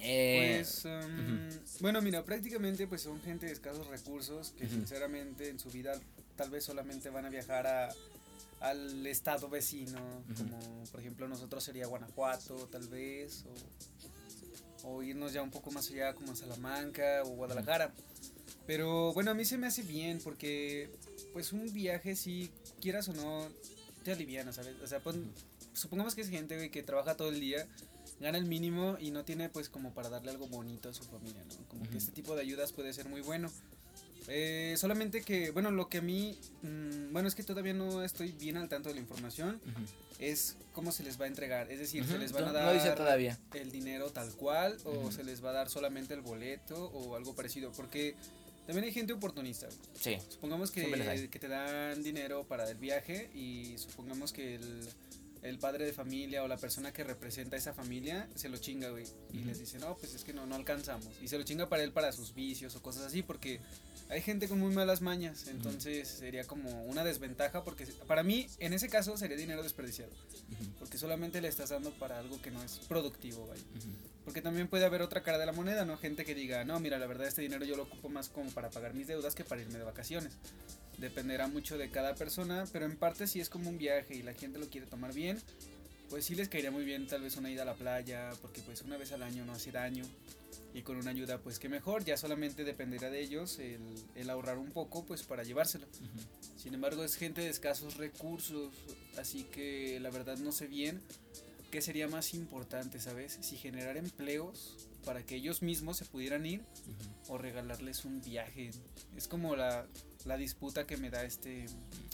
[0.00, 1.48] Eh, pues, um,
[1.80, 5.98] bueno, mira, prácticamente pues son gente de escasos recursos que sinceramente en su vida
[6.36, 7.88] tal vez solamente van a viajar a,
[8.60, 10.00] al estado vecino,
[10.36, 13.44] como por ejemplo nosotros sería Guanajuato tal vez,
[14.84, 17.92] o, o, irnos ya un poco más allá como Salamanca o Guadalajara.
[18.66, 20.90] Pero bueno, a mí se me hace bien porque
[21.32, 23.48] pues un viaje si quieras o no
[24.04, 24.74] te aliviana, ¿sabes?
[24.82, 25.16] O sea, pues,
[25.72, 27.66] supongamos que es gente que trabaja todo el día,
[28.20, 31.42] gana el mínimo y no tiene pues como para darle algo bonito a su familia,
[31.44, 31.68] ¿no?
[31.68, 33.50] Como que este tipo de ayudas puede ser muy bueno.
[34.30, 38.32] Eh, solamente que, bueno, lo que a mí, mm, bueno, es que todavía no estoy
[38.32, 39.58] bien al tanto de la información,
[40.18, 41.70] es cómo se les va a entregar.
[41.70, 43.38] Es decir, se les van a dar todavía.
[43.54, 47.34] el dinero tal cual o se les va a dar solamente el boleto o algo
[47.34, 47.72] parecido.
[47.72, 48.16] Porque
[48.66, 49.68] también hay gente oportunista.
[49.98, 50.18] Sí.
[50.28, 54.88] Supongamos que, que te dan dinero para el viaje y supongamos que el,
[55.42, 58.90] el, padre de familia o la persona que representa a esa familia se lo chinga,
[58.90, 59.04] güey.
[59.32, 61.08] Y les dice, no, pues es que no, no alcanzamos.
[61.22, 63.60] Y se lo chinga para él para sus vicios o cosas así porque
[64.08, 65.48] hay gente con muy malas mañas.
[65.48, 70.12] Entonces sería como una desventaja porque para mí en ese caso sería dinero desperdiciado.
[70.78, 73.60] Porque solamente le estás dando para algo que no es productivo, güey.
[74.28, 75.96] Porque también puede haber otra cara de la moneda, ¿no?
[75.96, 78.68] Gente que diga, no, mira, la verdad este dinero yo lo ocupo más como para
[78.68, 80.34] pagar mis deudas que para irme de vacaciones.
[80.98, 84.34] Dependerá mucho de cada persona, pero en parte si es como un viaje y la
[84.34, 85.40] gente lo quiere tomar bien,
[86.10, 88.82] pues sí les caería muy bien tal vez una ida a la playa, porque pues
[88.82, 90.04] una vez al año no hace daño.
[90.74, 94.72] Y con una ayuda pues que mejor, ya solamente dependerá de ellos el, ahorrar un
[94.72, 95.86] poco pues para llevárselo.
[96.58, 98.74] Sin embargo es gente de escasos recursos,
[99.16, 101.00] así que la verdad no sé bien
[101.70, 103.38] ¿qué sería más importante, sabes?
[103.40, 106.62] Si generar empleos para que ellos mismos se pudieran ir
[107.28, 108.70] o regalarles un viaje.
[109.16, 109.86] Es como la,
[110.38, 111.66] disputa que me da este,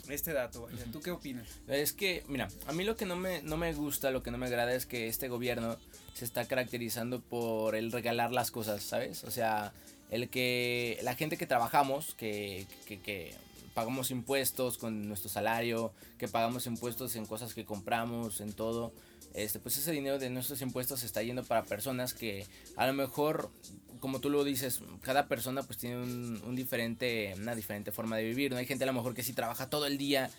[0.07, 0.67] este dato.
[0.91, 1.47] ¿Tú qué opinas?
[1.67, 4.37] Es que, mira, a mí lo que no me, no me gusta, lo que no
[4.37, 5.77] me agrada es que este gobierno
[6.13, 9.23] se está caracterizando por el regalar las cosas, ¿sabes?
[9.25, 9.73] O sea,
[10.09, 13.35] el que la gente que trabajamos, que, que, que
[13.73, 18.93] pagamos impuestos con nuestro salario, que pagamos impuestos en cosas que compramos, en todo
[19.35, 23.51] este, pues ese dinero de nuestros impuestos está yendo para personas que a lo mejor,
[23.99, 28.51] como tú lo dices, cada persona pues tiene un, diferente, una diferente forma de vivir,
[28.51, 28.57] ¿no?
[28.57, 30.29] Hay gente a lo mejor que sí trabaja todo el día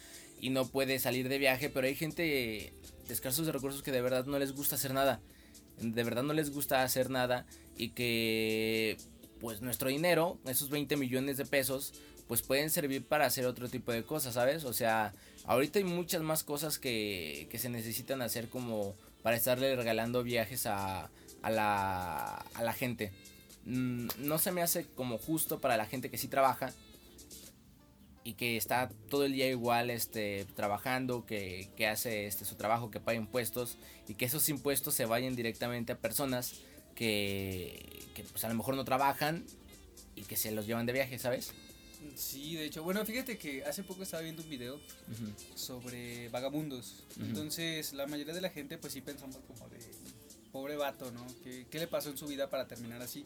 [0.40, 2.72] y no puede salir de viaje, pero hay gente de
[3.12, 5.20] escasos de recursos que de verdad no les gusta hacer nada.
[5.78, 7.44] De verdad no les gusta hacer nada
[7.76, 8.96] y que
[9.40, 11.92] pues nuestro dinero, esos 20 millones de pesos,
[12.28, 14.64] pues pueden servir para hacer otro tipo de cosas, ¿sabes?
[14.64, 15.12] O sea,
[15.46, 20.66] ahorita hay muchas más cosas que, que se necesitan hacer como para estarle regalando viajes
[20.66, 21.10] a,
[21.42, 23.12] a, la, a la gente.
[23.64, 26.72] Mm, no se me hace como justo para la gente que sí trabaja
[28.26, 32.90] y que está todo el día igual este, trabajando, que, que hace este, su trabajo,
[32.90, 33.78] que paga impuestos
[34.08, 36.60] y que esos impuestos se vayan directamente a personas
[36.96, 39.44] que, pues a lo mejor no trabajan
[40.16, 41.52] y que se los llevan de viaje, ¿sabes?
[42.14, 44.80] Sí, de hecho, bueno, fíjate que hace poco estaba viendo un video
[45.54, 47.04] sobre vagabundos.
[47.20, 49.78] Entonces, la mayoría de la gente, pues sí pensamos como de
[50.52, 51.26] pobre vato, ¿no?
[51.42, 53.24] ¿Qué, qué le pasó en su vida para terminar así?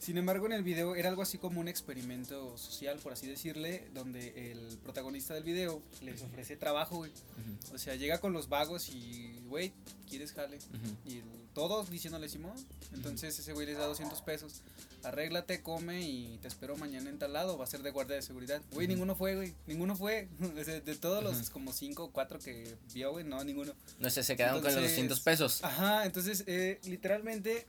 [0.00, 3.86] Sin embargo, en el video era algo así como un experimento social, por así decirle,
[3.92, 7.12] donde el protagonista del video les ofrece trabajo, güey.
[7.74, 9.74] O sea, llega con los vagos y, güey,
[10.08, 10.58] ¿quieres jale?
[11.04, 11.20] Y
[11.52, 12.56] todos diciéndole Simón.
[12.94, 14.62] Entonces ese güey les da 200 pesos.
[15.02, 17.58] Arréglate, come y te espero mañana en tal lado.
[17.58, 18.62] Va a ser de guardia de seguridad.
[18.72, 19.52] Güey, ninguno fue, güey.
[19.66, 20.28] Ninguno fue.
[20.64, 23.74] de, todos los como 5 o 4 que vio, güey, no, ninguno.
[23.98, 25.62] No sé, se quedaron con los 200 pesos.
[25.62, 27.66] Ajá, entonces, eh, literalmente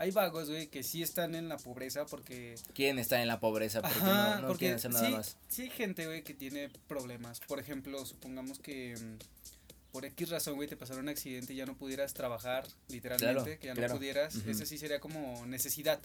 [0.00, 2.54] hay vagos, güey, que sí están en la pobreza porque...
[2.72, 3.82] ¿Quién está en la pobreza?
[3.82, 5.36] Porque no, no quieren hacer nada sí, más.
[5.48, 7.40] Sí, hay gente, güey, que tiene problemas.
[7.40, 11.66] Por ejemplo, supongamos que mm, por X razón, güey, te pasaron un accidente y ya
[11.66, 14.36] no pudieras trabajar, literalmente, que ya no pudieras.
[14.36, 16.00] Ese sí sería como necesidad.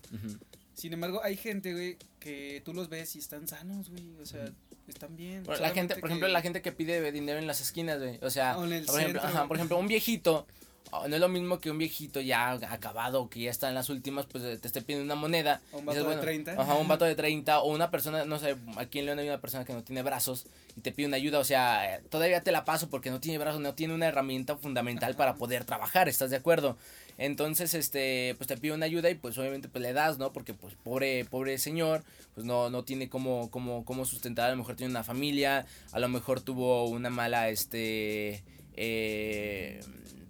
[0.73, 4.13] Sin embargo, hay gente, güey, que tú los ves y están sanos, güey.
[4.21, 4.51] O sea,
[4.89, 5.45] están bien.
[5.47, 8.19] la gente, por ejemplo, la gente que pide dinero en las esquinas, güey.
[8.21, 10.47] O sea, por, ejemplo, por ejemplo, un viejito
[10.91, 13.89] Oh, No es lo mismo que un viejito ya acabado, que ya está en las
[13.89, 15.61] últimas, pues te esté pidiendo una moneda.
[15.71, 16.51] O un vato dices, de 30.
[16.61, 19.41] Ajá, un vato de 30 o una persona, no sé, aquí en León hay una
[19.41, 20.45] persona que no tiene brazos
[20.77, 23.37] y te pide una ayuda, o sea, eh, todavía te la paso porque no tiene
[23.37, 26.77] brazos, no tiene una herramienta fundamental para poder trabajar, ¿estás de acuerdo?
[27.17, 30.33] Entonces, este, pues te pide una ayuda y pues obviamente pues le das, ¿no?
[30.33, 34.57] Porque pues pobre, pobre señor, pues no, no tiene cómo, cómo, cómo sustentar, a lo
[34.57, 38.43] mejor tiene una familia, a lo mejor tuvo una mala, este,
[38.75, 39.79] eh,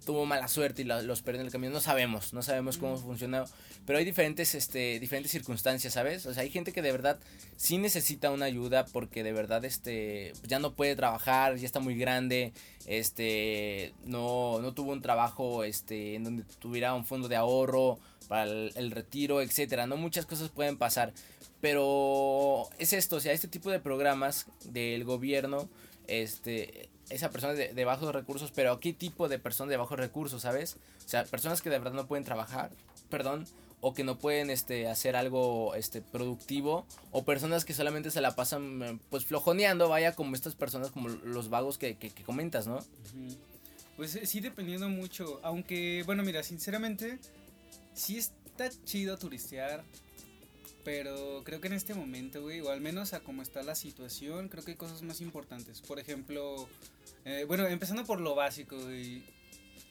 [0.04, 2.96] tuvo mala suerte y la- los perdió en el camino, no sabemos, no sabemos cómo
[2.96, 3.44] funciona,
[3.86, 6.26] pero hay diferentes, este, diferentes circunstancias, ¿sabes?
[6.26, 7.18] O sea, hay gente que de verdad
[7.56, 11.96] sí necesita una ayuda porque de verdad, este, ya no puede trabajar, ya está muy
[11.96, 12.52] grande,
[12.86, 18.44] este, no, no tuvo un trabajo, este, en donde tuviera un fondo de ahorro para
[18.44, 19.96] el, el retiro, etcétera, ¿no?
[19.96, 21.12] Muchas cosas pueden pasar,
[21.60, 25.68] pero es esto, o sea, este tipo de programas del gobierno,
[26.06, 30.76] este, esa persona de, bajos recursos, pero ¿qué tipo de persona de bajos recursos, sabes?
[31.04, 32.70] O sea, personas que de verdad no pueden trabajar,
[33.08, 33.46] perdón,
[33.80, 38.34] o que no pueden este hacer algo este productivo o personas que solamente se la
[38.34, 42.66] pasan eh, pues flojoneando, vaya como estas personas como los vagos que, que, que comentas,
[42.66, 42.80] ¿no?
[43.96, 45.40] Pues eh, sí, dependiendo mucho.
[45.42, 47.18] Aunque, bueno, mira, sinceramente,
[47.94, 49.84] sí está chido turistear.
[50.86, 54.48] Pero creo que en este momento, güey, o al menos a cómo está la situación,
[54.48, 55.80] creo que hay cosas más importantes.
[55.80, 56.68] Por ejemplo,
[57.24, 59.24] eh, bueno, empezando por lo básico, güey.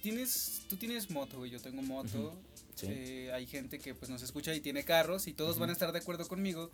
[0.02, 2.34] Tienes, tú tienes moto, güey, yo tengo moto.
[2.76, 2.88] Sí.
[2.90, 5.92] Eh, hay gente que pues nos escucha y tiene carros y todos van a estar
[5.92, 6.72] de acuerdo conmigo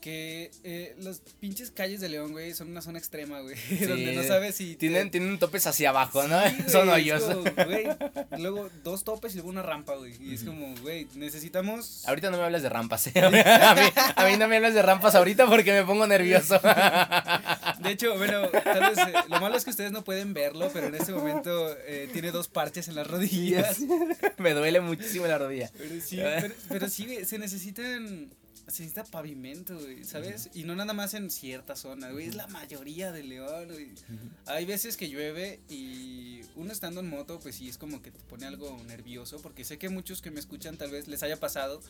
[0.00, 3.54] que eh, las pinches calles de León, güey, son una zona extrema, güey,
[3.88, 6.40] donde no sabes si te- Tienen, tienen topes hacia abajo, ¿no?
[6.40, 7.22] Güey, Son hoyos.
[7.22, 7.86] como, güey,
[8.38, 10.14] luego dos topes y luego una rampa, güey.
[10.20, 12.02] Y es como, güey, necesitamos.
[12.06, 13.12] Ahorita no me hables de rampas, ¿eh?
[13.20, 13.38] A mí,
[14.16, 16.58] a mí no me hables de rampas ahorita porque me pongo nervioso.
[17.78, 20.86] De hecho, bueno, tal vez eh, lo malo es que ustedes no pueden verlo, pero
[20.88, 23.78] en este momento eh, tiene dos parches en las rodillas.
[24.38, 25.70] me duele muchísimo la rodilla.
[25.76, 28.30] Pero sí, pero, pero sí, se necesitan.
[28.70, 30.50] Se necesita pavimento, güey, ¿sabes?
[30.54, 32.28] Y no nada más en ciertas zonas, güey.
[32.28, 33.90] Es la mayoría de León, güey.
[34.46, 38.20] Hay veces que llueve y uno estando en moto, pues sí, es como que te
[38.20, 39.38] pone algo nervioso.
[39.42, 41.80] Porque sé que muchos que me escuchan tal vez les haya pasado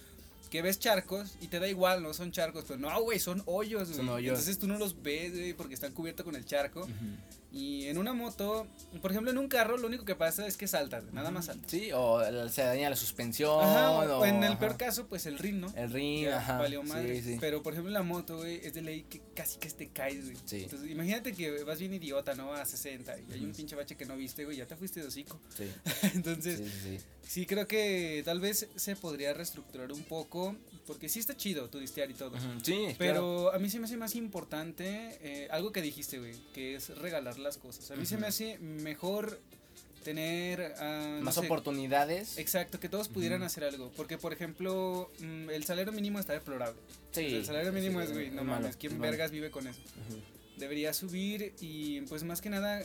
[0.50, 2.64] que ves charcos y te da igual, no son charcos.
[2.66, 3.96] Pero no, güey, son hoyos, güey.
[3.96, 4.30] Son hoyos.
[4.30, 6.86] Entonces tú no los ves, güey, porque están cubiertos con el charco.
[7.52, 8.66] Y en una moto,
[9.02, 11.70] por ejemplo, en un carro, lo único que pasa es que saltas, nada más saltas.
[11.70, 13.62] Sí, o se daña la suspensión.
[13.64, 14.58] Ajá, o en el ajá.
[14.60, 15.72] peor caso, pues el rin, ¿no?
[15.74, 16.58] El ring, Ya, ajá.
[16.58, 17.20] valió madre.
[17.22, 17.38] Sí, sí.
[17.40, 20.26] Pero por ejemplo en la moto, güey, es de ley que casi que te caes,
[20.26, 20.36] güey.
[20.44, 20.62] Sí.
[20.62, 22.52] Entonces, imagínate que vas bien idiota, ¿no?
[22.52, 25.06] A 60 y hay un pinche bache que no viste, güey, ya te fuiste de
[25.08, 25.40] hocico.
[25.56, 25.64] Sí,
[26.14, 26.62] Entonces,
[27.26, 30.54] sí, creo que tal vez se podría reestructurar un poco,
[30.86, 32.32] porque sí está chido turistear y todo.
[32.62, 32.94] Sí, claro.
[32.98, 36.96] Pero a mí se me hace más importante eh, algo que dijiste, güey, que es
[36.98, 37.90] regalar las cosas.
[37.90, 39.40] A mí se me hace mejor
[40.04, 40.74] tener...
[40.78, 42.38] ah, no Más sé, oportunidades.
[42.38, 43.90] Exacto, que todos pudieran hacer algo.
[43.96, 46.80] Porque, por ejemplo, mm, el salario mínimo está deplorable.
[47.12, 47.26] Sí.
[47.26, 49.10] O sea, el salario mínimo sí, es, güey, no mames, ¿quién malo.
[49.10, 49.80] vergas vive con eso?
[50.56, 52.82] Debería subir y, pues, más que nada,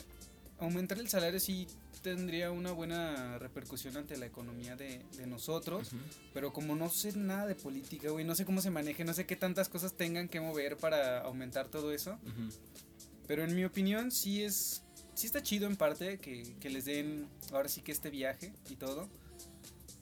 [0.58, 1.66] aumentar el salario sí
[2.02, 5.90] tendría una buena repercusión ante la economía de, de nosotros.
[6.32, 9.26] Pero como no sé nada de política, güey, no sé cómo se maneje, no sé
[9.26, 12.12] qué tantas cosas tengan que mover para aumentar todo eso.
[12.22, 12.48] Ujú.
[13.26, 14.82] Pero en mi opinión sí es,
[15.14, 18.76] sí está chido en parte que, que les den ahora sí que este viaje y
[18.76, 19.08] todo.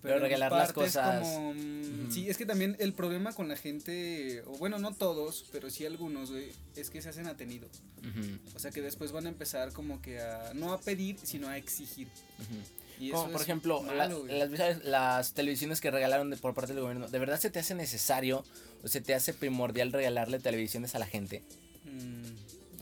[0.03, 1.21] Pero en regalar las cosas.
[1.27, 2.11] como, mm.
[2.11, 5.87] Sí, es que también el problema con la gente, o bueno, no todos, pero sí
[5.87, 7.69] algunos, güey, es que se hacen atenido.
[8.01, 8.39] Ujú.
[8.55, 11.57] O sea que después van a empezar como que a, no a pedir, sino a
[11.57, 12.07] exigir.
[12.39, 13.03] Ujú.
[13.07, 14.39] Y Como por ejemplo, la- malo, güey.
[14.39, 17.75] las, las televisiones que regalaron de- por parte del gobierno, ¿de verdad se te hace
[17.75, 18.45] necesario
[18.83, 21.43] o se te hace primordial regalarle televisiones a la gente?
[21.85, 22.25] Mm,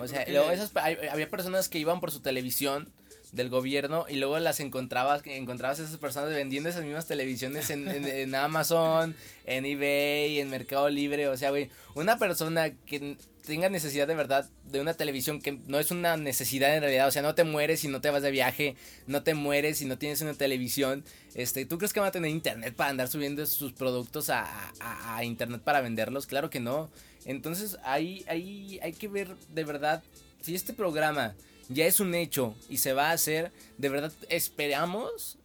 [0.02, 2.92] O sea, luego esas- hay- había personas que iban por su televisión
[3.32, 7.88] del gobierno y luego las encontrabas, encontrabas a esas personas vendiendo esas mismas televisiones en,
[7.88, 9.16] en- en Amazon,
[9.46, 13.16] en eBay, en Mercado Libre, o sea, güey, una persona que
[13.46, 17.10] tenga necesidad de verdad de una televisión que no es una necesidad en realidad, o
[17.10, 18.76] sea, no te mueres si no te vas de viaje,
[19.08, 21.02] no te mueres si no tienes una televisión,
[21.34, 24.44] este, ¿tú crees que van a tener internet para andar subiendo sus productos a,
[24.78, 26.26] a- a internet para venderlos?
[26.26, 26.90] Claro que no.
[27.24, 30.02] Entonces ahí, ahí hay que ver de verdad
[30.42, 31.34] si este programa
[31.68, 35.38] ya es un hecho y se va a hacer, de verdad esperamos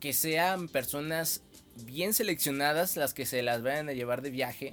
[0.00, 1.42] que sean personas
[1.84, 4.72] bien seleccionadas las que se las vayan a llevar de viaje.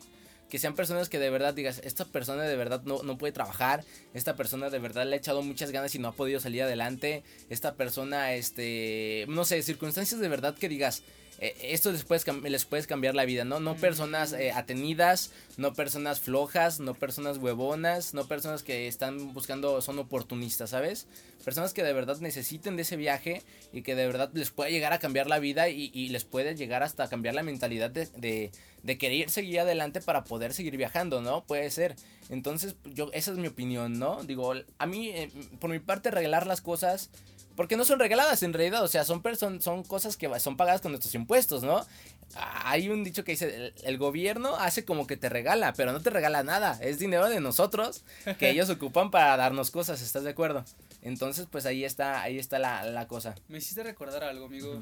[0.50, 3.84] Que sean personas que de verdad digas, esta persona de verdad no, no puede trabajar,
[4.14, 7.24] esta persona de verdad le ha echado muchas ganas y no ha podido salir adelante,
[7.50, 11.02] esta persona, este, no sé, circunstancias de verdad que digas,
[11.40, 13.60] eh, esto les puedes, les puedes cambiar la vida, ¿no?
[13.60, 19.82] No personas eh, atenidas, no personas flojas, no personas huevonas, no personas que están buscando,
[19.82, 21.08] son oportunistas, ¿sabes?
[21.44, 23.42] Personas que de verdad necesiten de ese viaje
[23.74, 26.84] y que de verdad les puede llegar a cambiar la vida y, les puede llegar
[26.84, 28.52] hasta cambiar la mentalidad de,
[28.84, 31.44] de, querer seguir adelante para poder seguir viajando, ¿no?
[31.44, 31.96] Puede ser.
[32.30, 34.24] Entonces, yo, esa es mi opinión, ¿no?
[34.24, 37.10] Digo, a mí, eh, por mi parte, regalar las cosas
[37.56, 39.22] porque no son regaladas en realidad, o sea, son,
[39.62, 41.86] son cosas que son pagadas con nuestros impuestos, ¿no?
[42.36, 46.10] Hay un dicho que dice, el, gobierno hace como que te regala, pero no te
[46.10, 48.04] regala nada, es dinero de nosotros
[48.40, 50.66] que ellos ocupan para darnos cosas, ¿estás de acuerdo?
[51.02, 53.36] Entonces, pues ahí está, ahí está la, la cosa.
[53.48, 54.82] Me hiciste recordar algo, amigo.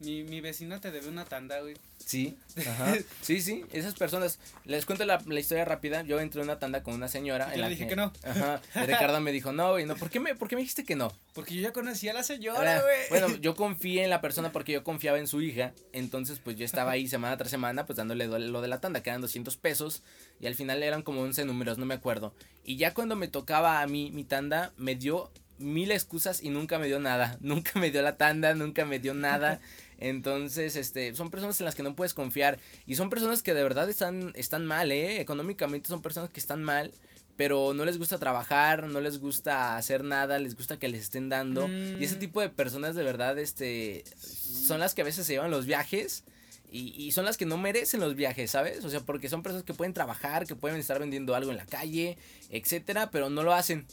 [0.00, 1.76] Mi, mi vecina te debe una tanda, güey.
[1.98, 2.36] Sí,
[2.66, 2.94] ajá.
[3.20, 4.38] sí, sí, esas personas.
[4.64, 6.02] Les cuento la, la, historia rápida.
[6.02, 7.50] Yo entré en una tanda con una señora.
[7.52, 8.10] Y en le dije que, no.
[8.24, 8.62] Ajá.
[8.86, 9.96] Ricardo me dijo, no, güey, no.
[9.96, 11.12] ¿Por qué, me, ¿Por qué me dijiste que no?
[11.34, 12.98] Porque yo ya conocía a la señora, güey.
[13.10, 15.74] Bueno, yo confié en la persona porque yo confiaba en su hija.
[15.92, 19.10] Entonces, pues yo estaba ahí semana tras semana, pues dándole lo de la tanda, que
[19.10, 20.02] eran 200 pesos.
[20.40, 22.34] Y al final eran como 11 números, no me acuerdo.
[22.64, 26.78] Y ya cuando me tocaba a mí mi tanda, me dio mil excusas y nunca
[26.78, 27.36] me dio nada.
[27.40, 29.60] Nunca me dio la tanda, nunca me dio nada.
[30.00, 32.58] Entonces, este, son personas en las que no puedes confiar.
[32.86, 35.20] Y son personas que de verdad están, están mal, ¿eh?
[35.20, 36.92] Económicamente son personas que están mal.
[37.36, 41.28] Pero no les gusta trabajar, no les gusta hacer nada, les gusta que les estén
[41.28, 41.68] dando.
[41.68, 42.18] Y ese mm.
[42.18, 46.24] tipo de personas de verdad, este, son las que a veces se llevan los viajes.
[46.72, 48.84] Y, y, son las que no merecen los viajes, ¿sabes?
[48.84, 51.66] O sea, porque son personas que pueden trabajar, que pueden estar vendiendo algo en la
[51.66, 52.16] calle,
[52.48, 53.86] etcétera, pero no lo hacen.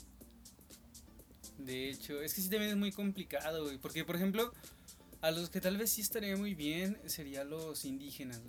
[1.58, 3.78] De hecho, es que sí también es muy complicado, güey.
[3.78, 4.54] Porque, por ejemplo,
[5.22, 8.42] a los que tal vez sí estaría muy bien serían los indígenas.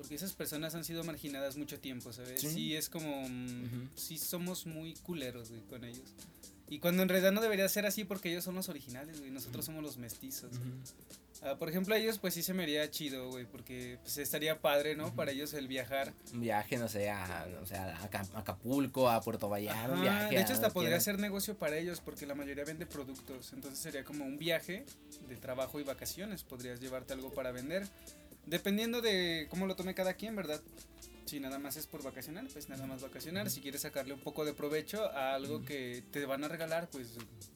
[0.00, 2.40] Porque esas personas han sido marginadas mucho tiempo, ¿sabes?
[2.40, 3.28] Sí, es como...
[3.28, 6.14] Mm, sí somos muy culeros, güey, con ellos.
[6.70, 9.30] Y cuando en realidad no debería ser así porque ellos son los originales, güey.
[9.30, 10.52] Nosotros somos los mestizos.
[11.42, 14.58] Ah, por ejemplo, a ellos pues sí se me haría chido, güey, porque pues estaría
[14.62, 15.14] padre, ¿no?
[15.14, 16.14] Para ellos el viajar.
[16.32, 20.34] Un viaje, no sé, a, o sea, a Acapulco, a Puerto Vallarta, un viaje.
[20.34, 23.52] De hecho, hasta podría ser negocio para ellos porque la mayoría vende productos.
[23.52, 24.86] Entonces sería como un viaje
[25.28, 26.42] de trabajo y vacaciones.
[26.42, 27.86] Podrías llevarte algo para vender.
[28.50, 30.60] Dependiendo de cómo lo tome cada quien, ¿verdad?
[31.24, 33.48] Si nada más es por vacacionar, pues nada más vacacionar.
[33.48, 37.10] Si quieres sacarle un poco de provecho a algo que te van a regalar, pues,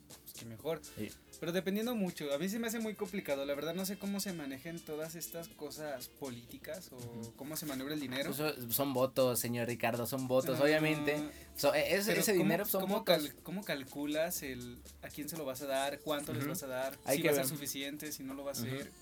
[0.07, 0.81] pues que mejor.
[0.97, 1.11] Sí.
[1.41, 4.21] Pero dependiendo mucho, a mí se me hace muy complicado, la verdad no sé cómo
[4.21, 8.33] se manejen todas estas cosas políticas o cómo se maniobra el dinero.
[8.33, 11.17] Pues son, votos, señor Ricardo, son votos, obviamente.
[11.17, 13.05] E, ese, dinero son ¿cómo,
[13.43, 16.97] ¿Cómo calculas el a quién se lo vas a dar, cuánto les vas a dar,
[17.11, 18.93] si va a ser suficiente, si no lo va a ser?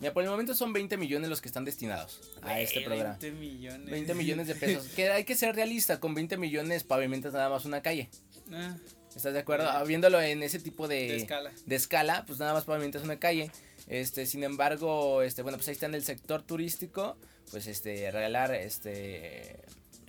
[0.00, 3.18] Mira, por el momento son 20 millones los que están destinados a este programa.
[3.20, 3.90] 20 millones.
[3.90, 4.88] 20 millones de pesos.
[4.96, 8.08] que hay que ser realista, con 20 millones pavimentas nada más una calle.
[8.52, 8.76] Ah.
[9.14, 9.68] ¿Estás de acuerdo?
[9.68, 11.50] Ah, viéndolo en ese tipo de, escala.
[11.66, 13.50] de escala, pues nada más pavimentas una calle.
[13.88, 17.16] Este, sin embargo, este, bueno, pues ahí está en el sector turístico,
[17.50, 19.56] pues este, regalar, este...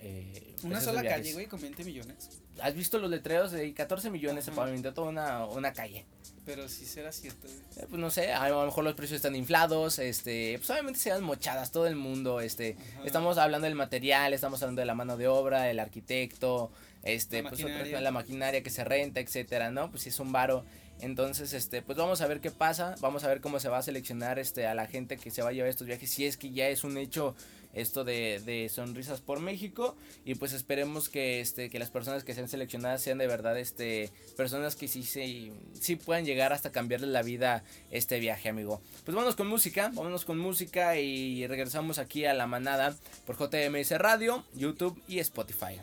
[0.02, 2.30] Eh, una sola calle, güey, con 20 millones.
[2.60, 6.04] ¿Has visto los letreros de 14 millones se pavimentó toda una, una calle?
[6.44, 9.98] Pero si será cierto, eh, pues no sé, a lo mejor los precios están inflados,
[9.98, 14.62] este, pues obviamente se dan mochadas todo el mundo, este, estamos hablando del material, estamos
[14.62, 18.00] hablando de la mano de obra, el arquitecto, este, la pues maquinaria.
[18.00, 19.90] la maquinaria que se renta, etcétera, ¿no?
[19.90, 20.64] Pues si es un varo.
[21.00, 23.82] Entonces, este, pues vamos a ver qué pasa, vamos a ver cómo se va a
[23.82, 26.50] seleccionar este a la gente que se va a llevar estos viajes, si es que
[26.50, 27.34] ya es un hecho
[27.74, 29.96] esto de, de sonrisas por México.
[30.24, 34.10] Y pues esperemos que este que las personas que sean seleccionadas sean de verdad este
[34.36, 38.80] personas que sí sí, sí puedan llegar hasta cambiarle la vida este viaje amigo.
[39.04, 43.90] Pues vámonos con música vámonos con música y regresamos aquí a la manada por JMS
[43.98, 45.78] Radio YouTube y Spotify.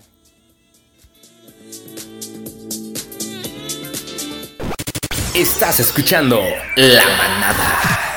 [5.38, 6.42] Estás escuchando
[6.78, 8.17] La Manada.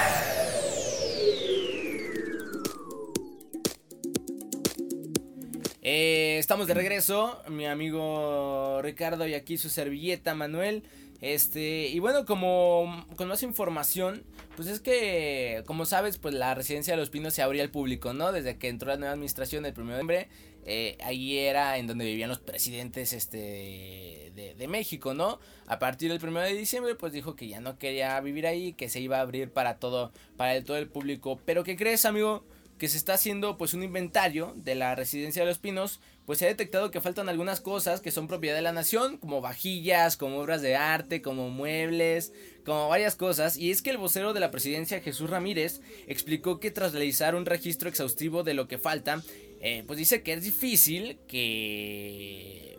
[5.93, 10.85] Eh, estamos de regreso, mi amigo Ricardo y aquí su servilleta Manuel.
[11.21, 14.23] Este, y bueno, como con más información,
[14.55, 18.13] pues es que, como sabes, pues la residencia de los pinos se abría al público,
[18.13, 18.31] ¿no?
[18.31, 20.29] Desde que entró la nueva administración el 1 de noviembre,
[20.65, 25.41] eh, ahí era en donde vivían los presidentes este, de, México, ¿no?
[25.67, 28.89] A partir del 1 de diciembre, pues dijo que ya no quería vivir ahí, que
[28.89, 31.41] se iba a abrir para todo, para el, todo el público.
[31.45, 32.45] Pero ¿qué crees, amigo?
[32.81, 36.47] Que se está haciendo pues un inventario de la residencia de los pinos, pues se
[36.47, 40.39] ha detectado que faltan algunas cosas que son propiedad de la nación, como vajillas, como
[40.39, 42.33] obras de arte, como muebles,
[42.65, 46.71] como varias cosas, y es que el vocero de la presidencia Jesús Ramírez explicó que
[46.71, 49.23] tras realizar un registro exhaustivo de lo que falta,
[49.61, 52.79] eh, pues dice que es difícil que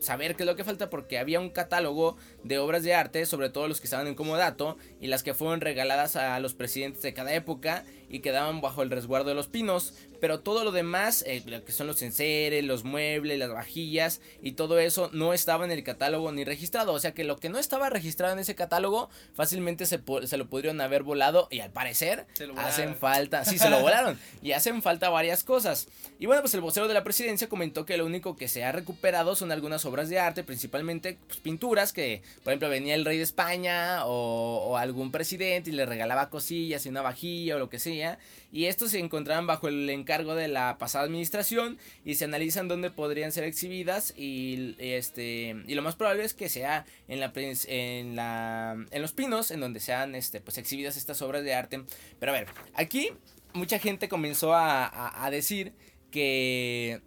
[0.00, 3.50] saber qué es lo que falta porque había un catálogo de obras de arte, sobre
[3.50, 7.14] todo los que estaban en comodato y las que fueron regaladas a los presidentes de
[7.14, 9.94] cada época y quedaban bajo el resguardo de los pinos.
[10.20, 14.52] Pero todo lo demás, eh, lo que son los enseres, los muebles, las vajillas y
[14.52, 16.92] todo eso no estaba en el catálogo ni registrado.
[16.92, 20.46] O sea que lo que no estaba registrado en ese catálogo fácilmente se, se lo
[20.46, 22.26] pudieron haber volado y al parecer
[22.56, 25.88] hacen falta, sí, se lo volaron y hacen falta varias cosas.
[26.20, 28.70] Y bueno, pues el vocero de la presidencia comentó que lo único que se ha
[28.70, 33.16] recuperado son algunas obras de arte, principalmente pues, pinturas que, por ejemplo, venía el rey
[33.16, 37.68] de España o, o algún presidente y le regalaba cosillas y una vajilla o lo
[37.68, 38.01] que sea.
[38.50, 42.90] Y estos se encontraban bajo el encargo de la pasada administración y se analizan dónde
[42.90, 48.16] podrían ser exhibidas y este y lo más probable es que sea en la en
[48.16, 51.84] la en los pinos en donde sean este pues exhibidas estas obras de arte.
[52.18, 53.10] Pero a ver, aquí
[53.54, 55.72] mucha gente comenzó a, a decir
[56.10, 57.00] que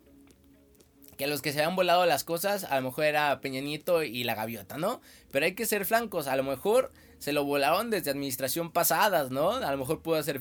[1.18, 4.24] que los que se habían volado las cosas a lo mejor era Peña Nieto y
[4.24, 5.02] la gaviota, ¿no?
[5.32, 9.52] Pero hay que ser francos, a lo mejor se lo volaron desde administración pasadas, ¿no?
[9.52, 10.40] A lo mejor pudo, ser,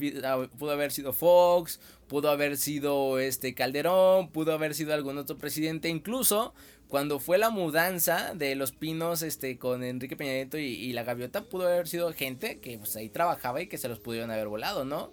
[0.59, 5.89] pudo haber sido Fox, pudo haber sido este Calderón, pudo haber sido algún otro presidente,
[5.89, 6.55] incluso
[6.89, 11.43] cuando fue la mudanza de los pinos este con Enrique Peña Nieto y, la gaviota,
[11.43, 14.85] pudo haber sido gente que pues ahí trabajaba y que se los pudieron haber volado,
[14.85, 15.13] ¿no?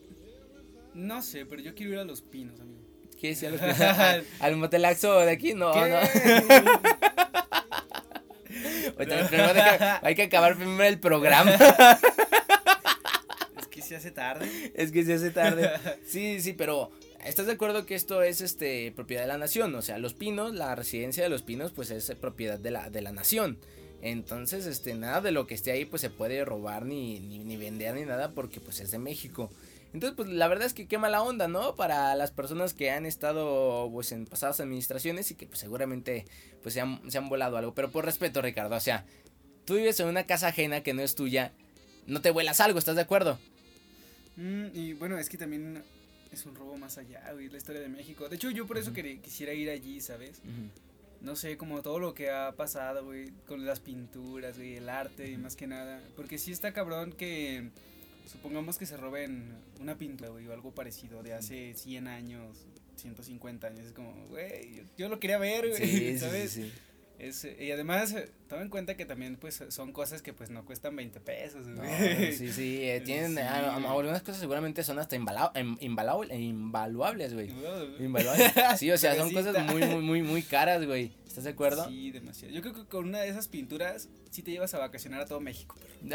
[0.94, 2.82] No sé, pero yo quiero ir a los pinos, amigo.
[3.20, 3.78] ¿Qué decía los pinos?
[4.40, 5.54] ¿Al motelaxo de aquí?
[5.54, 5.98] No, no.
[10.02, 11.52] hay que acabar primero el programa.
[13.60, 14.72] Es que se hace tarde.
[14.76, 15.72] Es que se hace tarde.
[16.06, 16.92] Sí, sí, pero
[17.24, 19.74] ¿estás de acuerdo que esto es este propiedad de la nación?
[19.76, 23.02] O sea, Los Pinos, la residencia de Los Pinos, pues es propiedad de la, de
[23.02, 23.58] la nación.
[24.02, 27.56] Entonces, este, nada de lo que esté ahí, pues se puede robar ni, ni, ni
[27.56, 29.52] vender ni nada porque pues es de México.
[29.94, 31.76] Entonces, pues la verdad es que qué mala onda, ¿no?
[31.76, 36.26] Para las personas que han estado pues en pasadas administraciones y que pues seguramente
[36.62, 37.74] pues se han, se han volado algo.
[37.74, 39.06] Pero por respeto, Ricardo, o sea,
[39.66, 41.52] tú vives en una casa ajena que no es tuya,
[42.08, 43.38] no te vuelas algo, ¿estás de acuerdo?
[44.38, 45.84] Mm, y bueno, es que también
[46.32, 48.30] es un robo más allá, güey, la historia de México.
[48.30, 50.42] De hecho, yo por eso quisiera ir allí, ¿sabes?
[51.20, 55.30] No sé, como todo lo que ha pasado, güey, con las pinturas, güey, el arte
[55.30, 56.02] y más que nada.
[56.16, 57.70] Porque sí está cabrón que
[58.32, 62.66] supongamos que se roben una pintura, güey, o algo parecido de hace 100 años,
[62.96, 63.86] 150 años.
[63.86, 66.52] Es como, güey, yo, lo quería ver, güey, ¿sabes?
[66.52, 66.72] Sí, sí,
[67.20, 68.16] es, y además,
[68.48, 72.34] toma en cuenta que también, pues, son cosas que, pues, no cuestan 20 pesos, güey.
[72.34, 77.52] sí, sí, eh, tienen, ah, algunas cosas seguramente son hasta em, invaluables, güey.
[78.00, 78.52] Invaluables.
[78.78, 81.12] Sí, o sea, son cosas muy, muy, muy, muy caras, güey.
[81.28, 81.88] ¿Estás de acuerdo?
[81.88, 82.54] Sí, demasiado.
[82.54, 85.42] Yo creo que con una de esas pinturas sí te llevas a vacacionar a todo
[85.42, 85.76] México.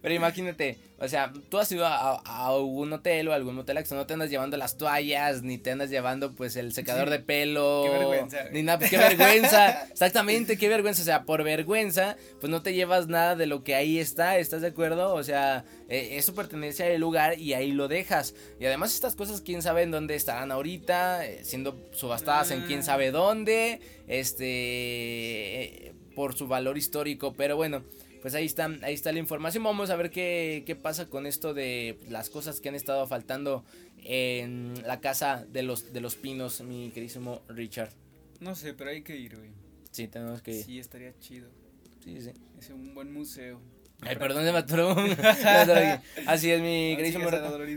[0.00, 2.16] Pero, imagínate, o sea, tú has ido a,
[2.46, 6.32] algún hotel o algún hotel no te andas llevando las toallas, ni te andas llevando
[6.32, 7.82] pues el secador de pelo.
[7.84, 8.44] Qué vergüenza.
[8.52, 9.84] Ni nada, pues qué vergüenza.
[9.90, 11.02] Exactamente, qué vergüenza.
[11.02, 14.62] O sea, por vergüenza, pues no te llevas nada de lo que ahí está, ¿estás
[14.62, 15.12] de acuerdo?
[15.14, 18.34] O sea, eh, eso pertenece al lugar y ahí lo dejas.
[18.60, 22.84] Y además estas cosas, quién sabe en dónde estarán ahorita, eh, siendo subastadas en quién
[22.84, 25.79] sabe dónde, este,
[26.14, 27.82] por su valor histórico, pero bueno.
[28.20, 29.64] Pues ahí está, ahí está la información.
[29.64, 33.64] Vamos a ver qué, qué pasa con esto de las cosas que han estado faltando
[34.04, 37.92] en la casa de los, de los pinos, mi queridísimo Richard.
[38.40, 39.50] No sé, pero hay que ir, güey.
[39.90, 40.64] Sí, tenemos que ir.
[40.64, 41.48] Sí, estaría chido.
[42.04, 42.30] Sí, sí.
[42.58, 43.60] Es un buen museo.
[44.02, 44.96] Ay, perdón, se mató.
[46.26, 47.28] Así es, mi queridísimo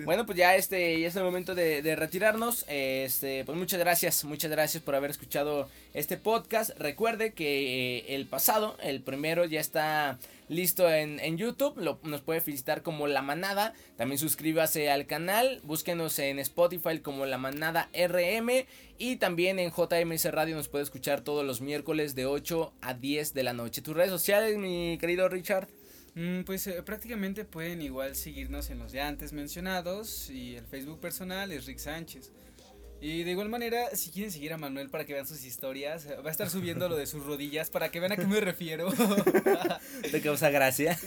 [0.05, 2.65] Bueno, pues ya este ya es el momento de, de, retirarnos.
[2.67, 6.71] Este, pues muchas gracias, muchas gracias por haber escuchado este podcast.
[6.79, 10.17] Recuerde que eh, el pasado, el primero, ya está
[10.47, 11.77] listo en, en YouTube.
[11.77, 13.73] Lo, nos puede visitar como La Manada.
[13.97, 15.59] También suscríbase al canal.
[15.63, 18.65] Búsquenos en Spotify como La Manada RM.
[18.97, 23.33] Y también en JMS Radio nos puede escuchar todos los miércoles de 8 a 10
[23.33, 23.81] de la noche.
[23.81, 25.67] ¿Tus redes sociales, mi querido Richard?
[26.15, 30.99] Mm, pues eh, prácticamente pueden igual seguirnos en los ya antes mencionados y el Facebook
[30.99, 32.31] personal es Rick Sánchez.
[33.01, 36.29] Y de igual manera, si quieren seguir a Manuel para que vean sus historias, va
[36.29, 38.93] a estar subiendo lo de sus rodillas para que vean a qué me refiero.
[40.11, 40.97] ¿Te causa gracia?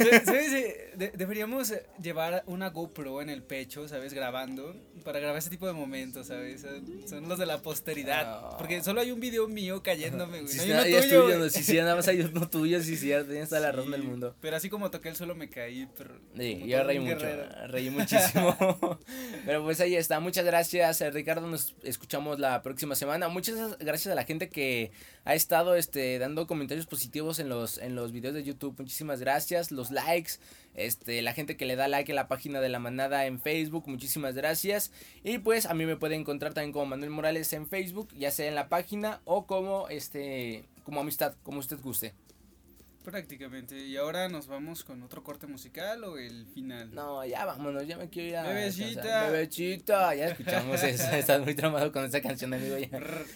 [0.94, 4.12] deberíamos llevar una GoPro en el pecho, ¿sabes?
[4.12, 4.76] Grabando,
[5.06, 6.66] para grabar ese tipo de momentos, ¿sabes?
[7.08, 8.56] Son los de la posteridad.
[8.58, 10.52] Porque solo hay un video mío cayéndome, güey.
[10.52, 11.50] Si no hay uno tuyo.
[11.50, 14.34] si sí, nada más hay uno tuyo, sí, sí, tienes toda la razón del mundo.
[14.40, 16.18] Pero así como toqué el suelo me caí, pero...
[16.36, 17.24] Sí, yo reí mucho,
[17.68, 18.98] reí muchísimo.
[19.46, 23.28] pero pues ahí está, muchas gracias, Ricardo nos escuchamos la próxima semana.
[23.28, 24.90] Muchas gracias a la gente que
[25.26, 28.76] ha estado este, dando comentarios positivos en los, en los videos de YouTube.
[28.78, 29.72] Muchísimas gracias.
[29.72, 30.34] Los likes,
[30.74, 33.88] este, la gente que le da like a la página de la manada en Facebook.
[33.88, 34.92] Muchísimas gracias.
[35.24, 38.46] Y pues a mí me pueden encontrar también como Manuel Morales en Facebook, ya sea
[38.46, 42.14] en la página o como este como amistad, como usted guste.
[43.06, 43.78] Prácticamente.
[43.78, 46.92] Y ahora nos vamos con otro corte musical o el final.
[46.92, 48.42] No, ya vámonos, ya me quiero ir a.
[48.42, 49.30] Bebecita.
[49.30, 51.08] Bebecita, ya escuchamos eso.
[51.12, 52.76] Estás muy tramado con esa canción, amigo.
[52.76, 52.88] Ya.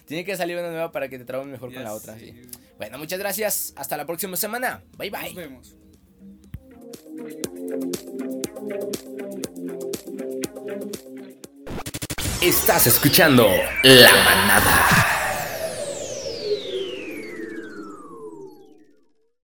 [0.07, 2.19] Tiene que salir una nueva para que te trabes mejor con la otra.
[2.19, 2.35] Sí.
[2.79, 3.73] Bueno, muchas gracias.
[3.77, 4.83] Hasta la próxima semana.
[4.99, 5.23] Bye bye.
[5.27, 5.77] Nos vemos.
[12.43, 13.47] Estás escuchando
[13.85, 15.20] La Manada.